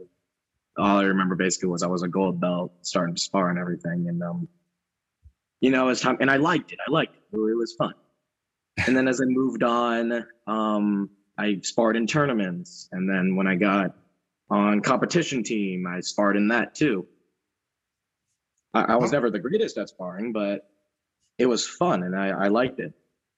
All 0.76 0.98
I 0.98 1.04
remember 1.04 1.34
basically 1.34 1.68
was 1.68 1.82
I 1.82 1.86
was 1.86 2.02
a 2.02 2.08
gold 2.08 2.40
belt, 2.40 2.72
starting 2.82 3.14
to 3.14 3.20
spar 3.20 3.50
and 3.50 3.58
everything, 3.58 4.06
and 4.08 4.22
um, 4.22 4.48
you 5.60 5.70
know, 5.70 5.88
as 5.88 6.00
time 6.00 6.18
and 6.20 6.30
I 6.30 6.36
liked 6.36 6.72
it. 6.72 6.78
I 6.86 6.90
liked 6.90 7.16
it. 7.16 7.36
It 7.36 7.56
was 7.56 7.74
fun. 7.74 7.94
And 8.86 8.96
then 8.96 9.08
as 9.08 9.20
I 9.20 9.24
moved 9.24 9.62
on, 9.62 10.26
um, 10.46 11.08
I 11.38 11.60
sparred 11.62 11.96
in 11.96 12.06
tournaments, 12.06 12.88
and 12.92 13.08
then 13.08 13.36
when 13.36 13.46
I 13.46 13.54
got 13.54 13.94
on 14.50 14.80
competition 14.80 15.42
team. 15.42 15.86
I 15.86 16.00
sparred 16.00 16.36
in 16.36 16.48
that 16.48 16.74
too. 16.74 17.06
I, 18.74 18.82
I 18.82 18.96
was 18.96 19.12
never 19.12 19.30
the 19.30 19.38
greatest 19.38 19.78
at 19.78 19.88
sparring, 19.88 20.32
but 20.32 20.68
it 21.38 21.46
was 21.46 21.66
fun 21.66 22.02
and 22.02 22.16
I, 22.16 22.28
I 22.28 22.48
liked 22.48 22.80
it. 22.80 22.92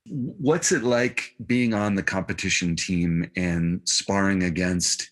What's 0.09 0.71
it 0.73 0.85
like 0.85 1.35
being 1.47 1.75
on 1.75 1.95
the 1.95 2.03
competition 2.03 2.77
team 2.77 3.31
and 3.37 3.81
sparring 3.85 4.45
against? 4.45 5.11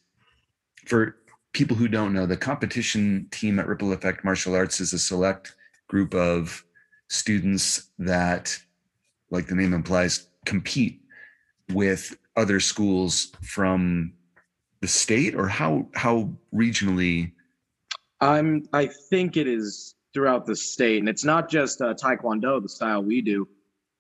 For 0.87 1.17
people 1.53 1.77
who 1.77 1.89
don't 1.89 2.13
know, 2.13 2.27
the 2.27 2.37
competition 2.37 3.27
team 3.31 3.59
at 3.59 3.67
Ripple 3.67 3.93
Effect 3.93 4.25
Martial 4.25 4.55
Arts 4.55 4.81
is 4.81 4.93
a 4.93 4.99
select 4.99 5.57
group 5.89 6.15
of 6.15 6.65
students 7.09 7.91
that, 7.99 8.57
like 9.31 9.47
the 9.47 9.55
name 9.55 9.73
implies, 9.73 10.29
compete 10.45 11.01
with 11.73 12.17
other 12.37 12.61
schools 12.61 13.33
from 13.43 14.13
the 14.85 14.89
state 14.89 15.35
or 15.35 15.49
how 15.49 15.89
how 15.95 16.29
regionally? 16.55 17.33
I'm 18.21 18.69
i 18.75 18.85
think 18.87 19.39
it 19.39 19.49
is 19.49 19.95
throughout 20.13 20.45
the 20.45 20.55
state 20.55 20.99
and 20.99 21.09
it's 21.09 21.25
not 21.25 21.49
just 21.49 21.81
uh, 21.81 21.95
taekwondo 21.95 22.63
the 22.63 22.69
style 22.69 23.03
we 23.03 23.23
do. 23.23 23.49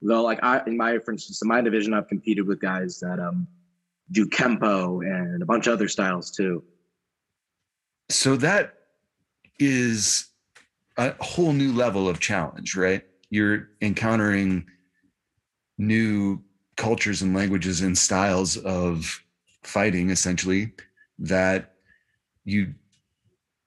Though 0.02 0.22
like 0.22 0.40
i 0.42 0.60
in 0.66 0.76
my 0.76 0.98
for 0.98 1.12
instance 1.12 1.40
in 1.40 1.48
my 1.48 1.62
division 1.62 1.94
i've 1.94 2.06
competed 2.06 2.46
with 2.46 2.60
guys 2.60 3.00
that 3.00 3.18
um 3.18 3.46
do 4.12 4.26
kempo 4.26 5.00
and 5.00 5.42
a 5.42 5.46
bunch 5.46 5.66
of 5.66 5.72
other 5.72 5.88
styles 5.88 6.30
too. 6.30 6.62
So 8.10 8.36
that 8.36 8.74
is 9.58 10.26
a 10.98 11.14
whole 11.24 11.54
new 11.54 11.72
level 11.72 12.10
of 12.10 12.20
challenge 12.20 12.76
right? 12.76 13.02
You're 13.30 13.70
encountering 13.80 14.66
new 15.78 16.42
cultures 16.76 17.22
and 17.22 17.34
languages 17.34 17.80
and 17.80 17.96
styles 17.96 18.58
of 18.58 19.23
fighting 19.66 20.10
essentially 20.10 20.72
that 21.18 21.74
you 22.44 22.74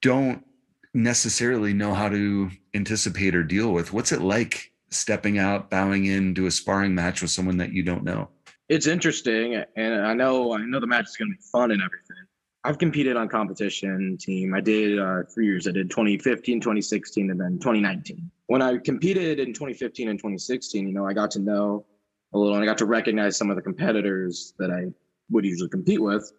don't 0.01 0.45
necessarily 0.93 1.73
know 1.73 1.93
how 1.93 2.09
to 2.09 2.49
anticipate 2.73 3.35
or 3.35 3.43
deal 3.43 3.71
with. 3.71 3.93
What's 3.93 4.11
it 4.11 4.21
like 4.21 4.71
stepping 4.89 5.37
out, 5.37 5.69
bowing 5.69 6.05
into 6.05 6.45
a 6.45 6.51
sparring 6.51 6.95
match 6.95 7.21
with 7.21 7.31
someone 7.31 7.57
that 7.57 7.71
you 7.71 7.83
don't 7.83 8.03
know? 8.03 8.29
It's 8.69 8.87
interesting, 8.87 9.63
and 9.75 10.05
I 10.05 10.13
know 10.13 10.53
I 10.53 10.57
know 10.57 10.79
the 10.79 10.87
match 10.87 11.05
is 11.05 11.15
going 11.15 11.31
to 11.31 11.37
be 11.37 11.43
fun 11.51 11.71
and 11.71 11.81
everything. 11.81 12.17
I've 12.63 12.77
competed 12.77 13.15
on 13.15 13.29
competition 13.29 14.17
team. 14.19 14.53
I 14.53 14.59
did 14.59 14.99
uh, 14.99 15.23
three 15.33 15.45
years. 15.45 15.67
I 15.67 15.71
did 15.71 15.89
2015, 15.89 16.59
2016, 16.59 17.31
and 17.31 17.39
then 17.39 17.59
2019. 17.59 18.29
When 18.47 18.61
I 18.61 18.77
competed 18.77 19.39
in 19.39 19.53
2015 19.53 20.09
and 20.09 20.19
2016, 20.19 20.85
you 20.85 20.93
know, 20.93 21.07
I 21.07 21.13
got 21.13 21.31
to 21.31 21.39
know 21.39 21.85
a 22.33 22.37
little, 22.37 22.55
and 22.55 22.63
I 22.63 22.65
got 22.65 22.77
to 22.79 22.85
recognize 22.85 23.37
some 23.37 23.49
of 23.49 23.55
the 23.55 23.61
competitors 23.61 24.53
that 24.59 24.69
I 24.69 24.87
would 25.29 25.45
usually 25.45 25.69
compete 25.69 26.01
with. 26.01 26.31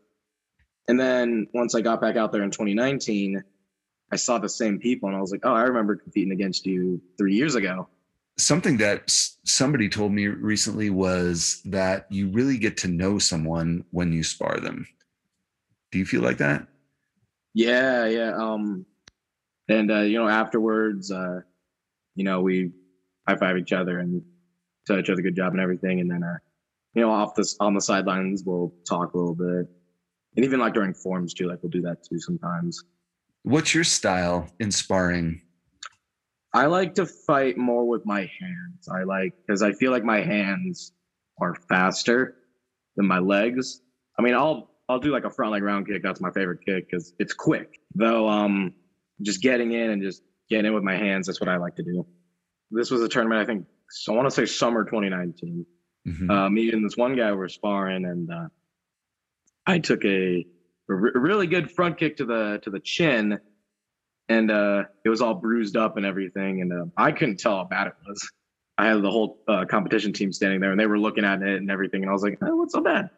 And 0.88 0.98
then 0.98 1.46
once 1.53 1.74
I 1.74 1.81
got 1.83 2.01
back 2.01 2.16
out 2.16 2.33
there 2.33 2.42
in 2.42 2.51
2019, 2.51 3.42
I 4.11 4.16
saw 4.16 4.38
the 4.38 4.48
same 4.48 4.79
people 4.79 5.09
and 5.09 5.16
I 5.16 5.20
was 5.20 5.31
like, 5.31 5.42
oh, 5.44 5.53
I 5.53 5.62
remember 5.62 5.96
competing 5.96 6.33
against 6.33 6.64
you 6.66 7.01
three 7.18 7.35
years 7.35 7.55
ago. 7.55 7.88
something 8.38 8.77
that 8.79 9.03
s- 9.09 9.37
somebody 9.44 9.88
told 9.88 10.12
me 10.12 10.27
recently 10.29 10.90
was 10.90 11.61
that 11.64 12.07
you 12.11 12.29
really 12.31 12.57
get 12.57 12.77
to 12.79 12.88
know 12.88 13.18
someone 13.18 13.85
when 13.90 14.12
you 14.12 14.22
spar 14.22 14.61
them. 14.61 14.87
Do 15.90 15.98
you 15.98 16.07
feel 16.07 16.22
like 16.22 16.38
that? 16.38 16.66
Yeah, 17.55 18.07
yeah. 18.07 18.37
Um, 18.37 18.87
and 19.68 19.90
uh, 19.90 20.01
you 20.01 20.18
know, 20.18 20.29
afterwards, 20.29 21.11
uh, 21.11 21.40
you 22.14 22.24
know, 22.24 22.40
we 22.40 22.70
high 23.27 23.37
five 23.37 23.57
each 23.59 23.72
other 23.72 23.98
and 23.98 24.22
tell 24.87 24.98
each 24.98 25.11
other 25.11 25.22
good 25.22 25.37
job 25.37 25.53
and 25.53 25.61
everything, 25.61 26.01
and 26.01 26.11
then 26.11 26.22
uh, 26.22 26.38
you 26.94 27.03
know, 27.03 27.11
off 27.11 27.35
this 27.35 27.57
on 27.61 27.74
the 27.74 27.81
sidelines, 27.81 28.42
we'll 28.44 28.72
talk 28.88 29.14
a 29.14 29.16
little 29.16 29.35
bit, 29.35 29.68
and 30.37 30.44
even 30.44 30.61
like 30.61 30.74
during 30.74 30.94
forms 30.94 31.35
too, 31.35 31.48
like 31.48 31.62
we'll 31.62 31.70
do 31.70 31.83
that 31.83 32.03
too 32.05 32.18
sometimes. 32.18 32.83
What's 33.42 33.74
your 33.74 33.85
style 33.85 34.48
in 34.61 34.70
sparring? 34.70 35.40
I 36.55 36.66
like 36.66 36.94
to 36.94 37.07
fight 37.07 37.59
more 37.59 37.87
with 37.87 38.05
my 38.07 38.20
hands. 38.20 38.88
I 38.92 39.05
like 39.05 39.35
because 39.46 39.62
I 39.62 39.72
feel 39.72 39.92
like 39.92 40.05
my 40.05 40.20
hands 40.20 40.92
are 41.40 41.55
faster 41.68 42.37
than 42.96 43.07
my 43.07 43.18
legs. 43.18 43.81
I 44.18 44.22
mean, 44.22 44.35
I'll 44.35 44.70
I'll 44.88 44.98
do 44.98 45.12
like 45.12 45.24
a 45.24 45.31
front 45.31 45.53
leg 45.53 45.62
round 45.62 45.87
kick. 45.87 46.03
That's 46.03 46.20
my 46.20 46.31
favorite 46.31 46.61
kick 46.64 46.90
because 46.90 47.12
it's 47.18 47.35
quick. 47.35 47.79
Though, 47.94 48.29
um, 48.29 48.74
just 49.22 49.42
getting 49.42 49.72
in 49.72 49.90
and 49.90 50.03
just 50.03 50.22
getting 50.48 50.66
in 50.66 50.74
with 50.74 50.85
my 50.85 50.96
hands. 50.96 51.27
That's 51.27 51.40
what 51.40 51.48
I 51.48 51.57
like 51.57 51.77
to 51.77 51.83
do. 51.83 52.07
This 52.70 52.90
was 52.90 53.03
a 53.03 53.09
tournament. 53.09 53.40
I 53.40 53.44
think 53.44 53.66
so 53.90 54.12
I 54.12 54.16
want 54.16 54.27
to 54.27 54.35
say 54.35 54.46
summer 54.46 54.85
2019. 54.85 55.66
Mhm. 56.09 56.31
Uh, 56.31 56.51
me 56.51 56.73
and 56.73 56.85
this 56.85 56.97
one 56.97 57.16
guy 57.16 57.33
were 57.33 57.49
sparring, 57.49 58.05
and 58.05 58.31
uh, 58.31 58.49
I 59.66 59.79
took 59.79 60.05
a, 60.05 60.47
a 60.88 60.94
re- 60.94 61.12
really 61.14 61.47
good 61.47 61.71
front 61.71 61.99
kick 61.99 62.16
to 62.18 62.25
the 62.25 62.61
to 62.62 62.71
the 62.71 62.81
chin, 62.81 63.38
and 64.29 64.51
uh, 64.51 64.85
it 65.05 65.09
was 65.09 65.21
all 65.21 65.35
bruised 65.35 65.77
up 65.77 65.97
and 65.97 66.07
everything. 66.07 66.62
And 66.62 66.73
uh, 66.73 66.87
I 66.97 67.12
couldn't 67.12 67.38
tell 67.40 67.57
how 67.57 67.64
bad 67.64 67.88
it 67.88 67.94
was. 68.07 68.31
I 68.79 68.87
had 68.87 69.03
the 69.03 69.11
whole 69.11 69.42
uh, 69.49 69.64
competition 69.66 70.12
team 70.12 70.33
standing 70.33 70.61
there, 70.61 70.71
and 70.71 70.81
they 70.81 70.87
were 70.87 70.99
looking 70.99 71.25
at 71.25 71.42
it 71.42 71.57
and 71.61 71.71
everything. 71.71 72.03
And 72.03 72.11
I 72.11 72.12
was 72.12 72.23
like, 72.23 72.38
oh, 72.42 72.57
"What's 72.57 72.73
so 72.73 72.81
bad?" 72.81 73.11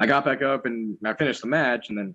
I 0.00 0.06
got 0.06 0.24
back 0.24 0.42
up 0.42 0.66
and 0.66 0.96
I 1.04 1.12
finished 1.14 1.42
the 1.42 1.48
match, 1.48 1.88
and 1.90 1.98
then 1.98 2.14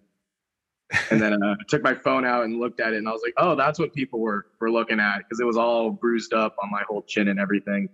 and 1.12 1.22
then 1.22 1.44
uh, 1.44 1.56
I 1.60 1.64
took 1.68 1.84
my 1.84 1.94
phone 1.94 2.26
out 2.26 2.46
and 2.46 2.60
looked 2.60 2.80
at 2.80 2.94
it, 2.94 2.98
and 2.98 3.08
I 3.08 3.12
was 3.12 3.22
like, 3.24 3.34
"Oh, 3.38 3.56
that's 3.56 3.78
what 3.78 3.94
people 3.94 4.20
were 4.20 4.48
were 4.60 4.72
looking 4.72 5.00
at 5.00 5.20
because 5.20 5.40
it 5.40 5.46
was 5.46 5.58
all 5.58 5.92
bruised 5.92 6.34
up 6.34 6.56
on 6.64 6.72
my 6.72 6.84
whole 6.88 7.04
chin 7.04 7.28
and 7.28 7.40
everything." 7.40 7.90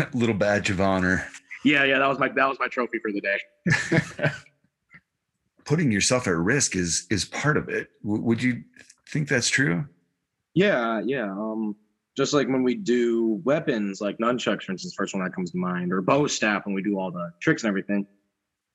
Little 0.14 0.34
badge 0.34 0.70
of 0.70 0.80
honor. 0.80 1.26
Yeah, 1.64 1.84
yeah, 1.84 1.98
that 1.98 2.08
was 2.08 2.18
my 2.18 2.28
that 2.28 2.48
was 2.48 2.58
my 2.58 2.68
trophy 2.68 2.98
for 2.98 3.12
the 3.12 3.20
day. 3.20 4.30
Putting 5.64 5.92
yourself 5.92 6.26
at 6.26 6.34
risk 6.34 6.74
is 6.74 7.06
is 7.10 7.24
part 7.24 7.56
of 7.56 7.68
it. 7.68 7.88
W- 8.02 8.22
would 8.22 8.42
you 8.42 8.62
think 9.08 9.28
that's 9.28 9.48
true? 9.48 9.86
Yeah, 10.54 11.00
yeah. 11.04 11.30
Um, 11.30 11.76
just 12.16 12.34
like 12.34 12.48
when 12.48 12.62
we 12.62 12.74
do 12.74 13.40
weapons, 13.44 14.00
like 14.00 14.18
nunchucks, 14.18 14.64
for 14.64 14.72
instance, 14.72 14.94
first 14.96 15.14
one 15.14 15.22
that 15.24 15.34
comes 15.34 15.52
to 15.52 15.58
mind, 15.58 15.92
or 15.92 16.02
bow 16.02 16.26
staff, 16.26 16.66
when 16.66 16.74
we 16.74 16.82
do 16.82 16.98
all 16.98 17.10
the 17.10 17.32
tricks 17.40 17.62
and 17.62 17.68
everything. 17.68 18.06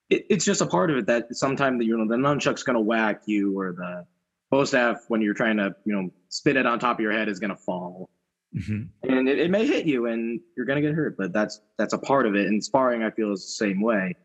It, 0.09 0.25
it's 0.29 0.45
just 0.45 0.61
a 0.61 0.65
part 0.65 0.89
of 0.89 0.97
it 0.97 1.05
that 1.07 1.35
sometimes 1.35 1.85
you 1.85 1.97
know 1.97 2.07
the 2.07 2.15
nunchuck's 2.15 2.63
gonna 2.63 2.81
whack 2.81 3.23
you, 3.25 3.57
or 3.59 3.73
the 3.73 4.05
bow 4.49 4.63
staff 4.63 5.03
when 5.09 5.21
you're 5.21 5.33
trying 5.33 5.57
to 5.57 5.75
you 5.85 5.93
know 5.93 6.09
spin 6.29 6.55
it 6.57 6.65
on 6.65 6.79
top 6.79 6.97
of 6.97 7.01
your 7.01 7.11
head 7.11 7.27
is 7.27 7.39
gonna 7.39 7.55
fall, 7.55 8.09
Mhm. 8.57 8.89
and 9.03 9.29
it, 9.29 9.39
it 9.39 9.51
may 9.51 9.65
hit 9.67 9.85
you, 9.85 10.07
and 10.07 10.39
you're 10.55 10.65
gonna 10.65 10.81
get 10.81 10.93
hurt. 10.95 11.15
But 11.17 11.31
that's 11.33 11.59
that's 11.77 11.93
a 11.93 11.97
part 11.99 12.25
of 12.25 12.35
it. 12.35 12.47
And 12.47 12.63
sparring, 12.63 13.03
I 13.03 13.11
feel, 13.11 13.31
is 13.31 13.45
the 13.45 13.65
same 13.65 13.81
way 13.81 14.15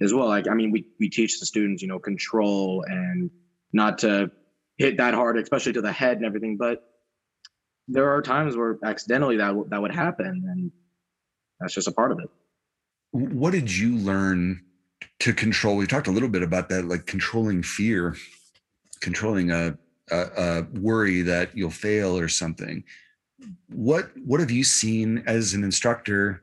as 0.00 0.12
well. 0.12 0.26
Like 0.26 0.48
I 0.48 0.54
mean, 0.54 0.70
we 0.70 0.84
we 0.98 1.08
teach 1.08 1.38
the 1.38 1.46
students, 1.46 1.82
you 1.82 1.88
know, 1.88 1.98
control 1.98 2.84
and 2.88 3.30
not 3.72 3.98
to 3.98 4.30
hit 4.78 4.96
that 4.96 5.14
hard, 5.14 5.38
especially 5.38 5.72
to 5.74 5.82
the 5.82 5.92
head 5.92 6.16
and 6.16 6.26
everything. 6.26 6.56
But 6.56 6.78
there 7.86 8.10
are 8.10 8.22
times 8.22 8.56
where 8.56 8.78
accidentally 8.84 9.36
that 9.36 9.48
w- 9.48 9.68
that 9.68 9.80
would 9.80 9.94
happen, 9.94 10.26
and 10.48 10.72
that's 11.60 11.74
just 11.74 11.88
a 11.88 11.92
part 11.92 12.12
of 12.12 12.18
it. 12.18 12.30
What 13.12 13.52
did 13.52 13.74
you 13.74 13.96
learn 13.96 14.62
to 15.20 15.32
control? 15.32 15.76
We 15.76 15.86
talked 15.86 16.08
a 16.08 16.12
little 16.12 16.28
bit 16.28 16.42
about 16.42 16.68
that, 16.70 16.86
like 16.86 17.06
controlling 17.06 17.62
fear, 17.62 18.16
controlling 19.00 19.52
a, 19.52 19.78
a, 20.10 20.16
a 20.16 20.62
worry 20.80 21.22
that 21.22 21.56
you'll 21.56 21.70
fail 21.70 22.18
or 22.18 22.28
something. 22.28 22.82
What 23.68 24.10
what 24.24 24.40
have 24.40 24.50
you 24.50 24.64
seen 24.64 25.22
as 25.26 25.54
an 25.54 25.64
instructor 25.64 26.42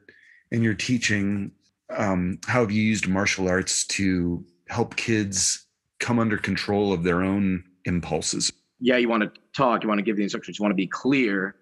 in 0.52 0.62
your 0.62 0.74
teaching? 0.74 1.52
Um, 1.90 2.40
how 2.48 2.62
have 2.62 2.72
you 2.72 2.82
used 2.82 3.08
martial 3.08 3.48
arts 3.48 3.86
to 3.88 4.46
help 4.68 4.96
kids 4.96 5.66
come 6.00 6.20
under 6.20 6.38
control 6.38 6.94
of 6.94 7.04
their 7.04 7.24
own 7.24 7.64
impulses? 7.86 8.52
Yeah, 8.80 8.98
you 8.98 9.10
want 9.10 9.24
to 9.24 9.32
talk, 9.56 9.84
you 9.84 9.90
want 9.90 10.00
to 10.00 10.04
give 10.04 10.18
the 10.18 10.24
instructions, 10.24 10.58
you 10.58 10.64
want 10.64 10.72
to 10.72 10.78
be 10.78 10.88
clear, 10.88 11.56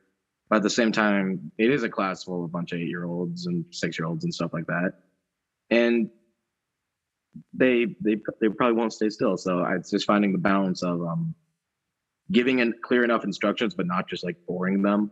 but 0.50 0.58
at 0.58 0.64
the 0.64 0.70
same 0.70 0.92
time, 0.92 1.52
it 1.58 1.70
is 1.70 1.84
a 1.84 1.90
class 1.90 2.24
full 2.24 2.40
of 2.40 2.46
a 2.46 2.48
bunch 2.48 2.72
of 2.72 2.80
eight 2.80 2.88
year 2.88 3.06
olds 3.06 3.46
and 3.48 3.66
six 3.72 4.00
year 4.00 4.08
olds 4.08 4.24
and 4.24 4.34
stuff 4.34 4.54
like 4.54 4.66
that, 4.68 4.94
and 5.70 6.10
they 7.54 7.96
they 8.02 8.16
they 8.42 8.50
probably 8.50 8.76
won't 8.76 8.94
stay 8.94 9.10
still. 9.10 9.38
So 9.38 9.64
it's 9.66 9.92
just 9.92 10.08
finding 10.08 10.32
the 10.32 10.40
balance 10.40 10.82
of 10.82 11.02
um, 11.02 11.36
giving 12.32 12.60
in 12.60 12.74
clear 12.84 13.04
enough 13.04 13.24
instructions, 13.24 13.76
but 13.76 13.86
not 13.86 14.08
just 14.08 14.24
like 14.24 14.38
boring 14.48 14.82
them, 14.82 15.12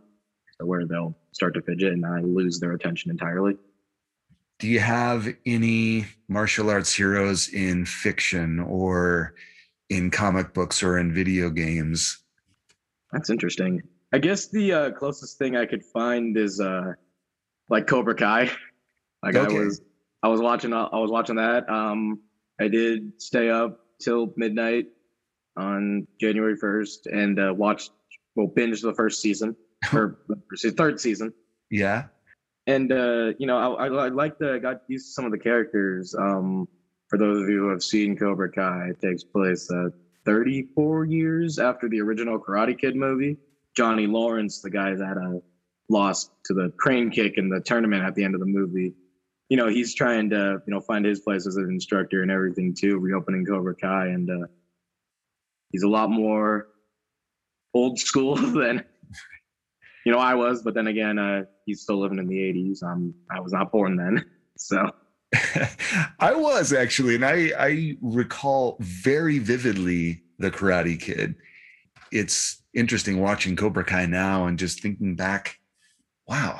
where 0.60 0.86
they'll 0.86 1.16
start 1.32 1.54
to 1.54 1.62
fidget 1.62 1.92
and 1.92 2.04
I 2.04 2.20
lose 2.20 2.58
their 2.60 2.72
attention 2.72 3.10
entirely. 3.10 3.56
do 4.58 4.66
you 4.68 4.80
have 4.80 5.28
any 5.46 6.06
martial 6.28 6.68
arts 6.70 6.92
heroes 6.92 7.48
in 7.48 7.84
fiction 7.86 8.58
or 8.60 9.34
in 9.88 10.10
comic 10.10 10.52
books 10.52 10.82
or 10.82 10.98
in 10.98 11.12
video 11.14 11.48
games 11.50 12.18
That's 13.12 13.30
interesting. 13.30 13.82
I 14.12 14.18
guess 14.18 14.48
the 14.48 14.72
uh, 14.72 14.90
closest 14.92 15.38
thing 15.38 15.56
I 15.56 15.66
could 15.66 15.84
find 15.84 16.36
is 16.36 16.60
uh, 16.60 16.92
like 17.68 17.86
Cobra 17.86 18.14
Kai. 18.14 18.50
Like 19.20 19.34
Okay. 19.34 19.56
I 19.56 19.58
was, 19.58 19.80
I 20.22 20.28
was 20.28 20.40
watching, 20.40 20.72
I 20.72 20.96
was 20.96 21.10
watching 21.10 21.34
that. 21.36 21.68
Um, 21.68 22.20
I 22.60 22.68
did 22.68 23.20
stay 23.20 23.50
up 23.50 23.80
till 24.00 24.32
midnight 24.36 24.86
on 25.56 26.06
January 26.20 26.54
first 26.56 27.08
and 27.08 27.40
uh, 27.40 27.52
watched, 27.52 27.90
well, 28.36 28.46
binge 28.46 28.80
the 28.80 28.94
first 28.94 29.20
season 29.20 29.56
or 29.92 30.18
third 30.76 31.00
season. 31.00 31.32
yeah 31.70 32.04
And 32.66 32.92
uh, 32.92 33.32
you 33.38 33.46
know, 33.46 33.76
I, 33.76 33.86
I, 33.86 34.06
I 34.06 34.08
like 34.08 34.38
the 34.38 34.58
got 34.60 34.82
used 34.88 35.06
to 35.06 35.12
some 35.12 35.24
of 35.24 35.32
the 35.32 35.38
characters. 35.38 36.14
Um, 36.14 36.68
for 37.08 37.18
those 37.18 37.42
of 37.42 37.48
you 37.48 37.60
who 37.60 37.68
have 37.70 37.82
seen 37.82 38.16
Cobra 38.16 38.50
Kai, 38.52 38.90
it 38.90 39.00
takes 39.00 39.24
place 39.24 39.70
uh, 39.70 39.88
34 40.26 41.06
years 41.06 41.58
after 41.58 41.88
the 41.88 42.00
original 42.00 42.38
Karate 42.38 42.78
Kid 42.78 42.94
movie. 42.94 43.38
Johnny 43.74 44.06
Lawrence, 44.06 44.60
the 44.60 44.70
guy 44.70 44.94
that 44.94 45.16
uh, 45.16 45.38
lost 45.88 46.32
to 46.44 46.52
the 46.52 46.70
crane 46.76 47.10
kick 47.10 47.38
in 47.38 47.48
the 47.48 47.60
tournament 47.60 48.04
at 48.04 48.14
the 48.14 48.24
end 48.24 48.34
of 48.34 48.40
the 48.40 48.46
movie, 48.46 48.92
you 49.48 49.56
know, 49.56 49.68
he's 49.68 49.94
trying 49.94 50.28
to 50.30 50.60
you 50.66 50.74
know 50.74 50.80
find 50.80 51.04
his 51.04 51.20
place 51.20 51.46
as 51.46 51.56
an 51.56 51.70
instructor 51.70 52.22
and 52.22 52.30
everything 52.30 52.74
too, 52.74 52.98
reopening 52.98 53.46
Cobra 53.46 53.74
Kai, 53.74 54.08
and 54.08 54.28
uh, 54.30 54.46
he's 55.72 55.84
a 55.84 55.88
lot 55.88 56.10
more 56.10 56.68
old 57.72 57.98
school 57.98 58.36
than 58.60 58.84
you 60.08 60.14
know 60.14 60.20
I 60.20 60.34
was. 60.34 60.62
But 60.62 60.72
then 60.72 60.86
again, 60.86 61.18
uh, 61.18 61.44
he's 61.66 61.82
still 61.82 62.00
living 62.00 62.18
in 62.18 62.26
the 62.26 62.38
80s. 62.38 62.82
Um, 62.82 63.12
I 63.30 63.40
was 63.40 63.52
not 63.52 63.70
born 63.70 63.94
then, 63.94 64.24
so. 64.56 64.90
i 66.20 66.32
was 66.32 66.72
actually 66.72 67.14
and 67.14 67.22
i 67.22 67.52
i 67.58 67.94
recall 68.00 68.78
very 68.80 69.38
vividly 69.38 70.22
the 70.38 70.50
karate 70.50 70.98
kid 70.98 71.34
it's 72.10 72.62
interesting 72.72 73.20
watching 73.20 73.54
cobra 73.54 73.84
kai 73.84 74.06
now 74.06 74.46
and 74.46 74.58
just 74.58 74.80
thinking 74.80 75.14
back 75.14 75.58
wow 76.28 76.58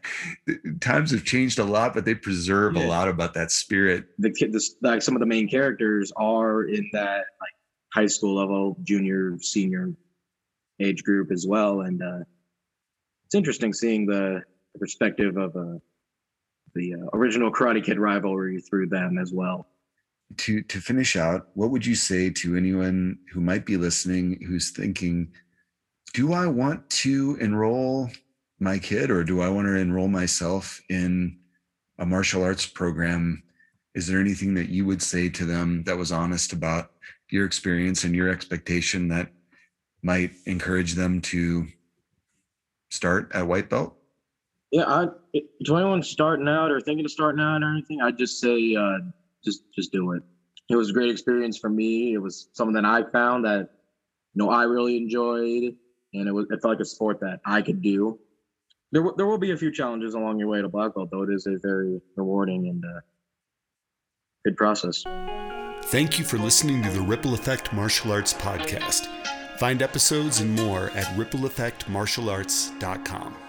times 0.82 1.12
have 1.12 1.24
changed 1.24 1.58
a 1.58 1.64
lot 1.64 1.94
but 1.94 2.04
they 2.04 2.14
preserve 2.14 2.76
a 2.76 2.86
lot 2.86 3.08
about 3.08 3.32
that 3.32 3.50
spirit 3.50 4.04
the 4.18 4.30
kid 4.30 4.52
this 4.52 4.74
like 4.82 5.00
some 5.00 5.16
of 5.16 5.20
the 5.20 5.26
main 5.26 5.48
characters 5.48 6.12
are 6.18 6.64
in 6.64 6.86
that 6.92 7.24
like 7.40 7.54
high 7.94 8.06
school 8.06 8.34
level 8.34 8.76
junior 8.82 9.38
senior 9.40 9.94
age 10.78 11.02
group 11.04 11.32
as 11.32 11.46
well 11.48 11.80
and 11.80 12.02
uh 12.02 12.18
it's 13.34 13.38
interesting 13.38 13.72
seeing 13.72 14.06
the, 14.06 14.42
perspective 14.76 15.36
of 15.36 15.54
uh 15.54 15.78
the 16.74 16.94
uh, 16.94 17.06
original 17.12 17.48
karate 17.52 17.84
kid 17.84 17.96
rivalry 17.96 18.60
through 18.60 18.88
them 18.88 19.18
as 19.18 19.32
well. 19.32 19.68
To 20.38 20.62
to 20.62 20.80
finish 20.80 21.14
out 21.14 21.46
what 21.54 21.70
would 21.70 21.86
you 21.86 21.94
say 21.94 22.28
to 22.30 22.56
anyone 22.56 23.18
who 23.32 23.40
might 23.40 23.66
be 23.66 23.76
listening 23.76 24.42
who's 24.44 24.72
thinking 24.72 25.30
do 26.12 26.32
i 26.32 26.44
want 26.44 26.90
to 26.90 27.36
enroll 27.40 28.10
my 28.58 28.80
kid 28.80 29.12
or 29.12 29.22
do 29.22 29.40
i 29.40 29.48
want 29.48 29.68
to 29.68 29.76
enroll 29.76 30.08
myself 30.08 30.80
in 30.88 31.38
a 32.00 32.06
martial 32.06 32.42
arts 32.42 32.66
program? 32.66 33.44
Is 33.94 34.08
there 34.08 34.18
anything 34.18 34.54
that 34.54 34.70
you 34.70 34.84
would 34.86 35.02
say 35.02 35.28
to 35.28 35.44
them 35.44 35.84
that 35.84 35.96
was 35.96 36.10
honest 36.10 36.52
about 36.52 36.90
your 37.30 37.46
experience 37.46 38.02
and 38.02 38.12
your 38.12 38.28
expectation 38.28 39.06
that 39.08 39.30
might 40.02 40.32
encourage 40.46 40.94
them 40.94 41.20
to 41.20 41.68
start 42.94 43.30
at 43.34 43.46
white 43.46 43.68
belt? 43.68 43.96
Yeah 44.70 44.84
i 44.86 45.06
to 45.64 45.76
anyone 45.76 46.02
starting 46.02 46.48
out 46.48 46.70
or 46.70 46.80
thinking 46.80 47.04
of 47.04 47.10
starting 47.10 47.40
out 47.40 47.62
or 47.62 47.70
anything? 47.70 48.00
I'd 48.00 48.18
just 48.18 48.40
say 48.40 48.74
uh 48.74 48.98
just 49.44 49.64
just 49.74 49.92
do 49.92 50.12
it. 50.12 50.22
It 50.70 50.76
was 50.76 50.90
a 50.90 50.92
great 50.92 51.10
experience 51.10 51.58
for 51.58 51.68
me. 51.68 52.14
It 52.14 52.18
was 52.18 52.48
something 52.52 52.74
that 52.74 52.84
i 52.84 53.02
found 53.10 53.44
that 53.44 53.70
you 54.34 54.42
know 54.42 54.50
i 54.50 54.64
really 54.64 54.96
enjoyed 54.96 55.76
and 56.14 56.28
it 56.28 56.32
was 56.32 56.46
it 56.50 56.60
felt 56.62 56.74
like 56.74 56.80
a 56.80 56.84
sport 56.84 57.20
that 57.20 57.40
i 57.44 57.60
could 57.62 57.82
do. 57.82 58.18
There 58.94 59.02
w- 59.02 59.16
there 59.16 59.26
will 59.26 59.38
be 59.38 59.50
a 59.50 59.56
few 59.56 59.72
challenges 59.72 60.14
along 60.14 60.38
your 60.38 60.46
way 60.46 60.62
to 60.62 60.68
black 60.68 60.94
belt, 60.94 61.08
though. 61.10 61.22
It 61.22 61.30
is 61.30 61.46
a 61.46 61.58
very 61.60 62.00
rewarding 62.16 62.68
and 62.68 62.84
uh, 62.84 63.00
good 64.44 64.56
process. 64.56 65.02
Thank 65.86 66.16
you 66.16 66.24
for 66.24 66.38
listening 66.38 66.80
to 66.84 66.90
the 66.90 67.00
Ripple 67.00 67.34
Effect 67.34 67.72
Martial 67.72 68.12
Arts 68.12 68.32
Podcast. 68.32 69.08
Find 69.58 69.82
episodes 69.82 70.40
and 70.40 70.50
more 70.50 70.90
at 70.90 71.06
rippleeffectmartialarts.com. 71.16 73.43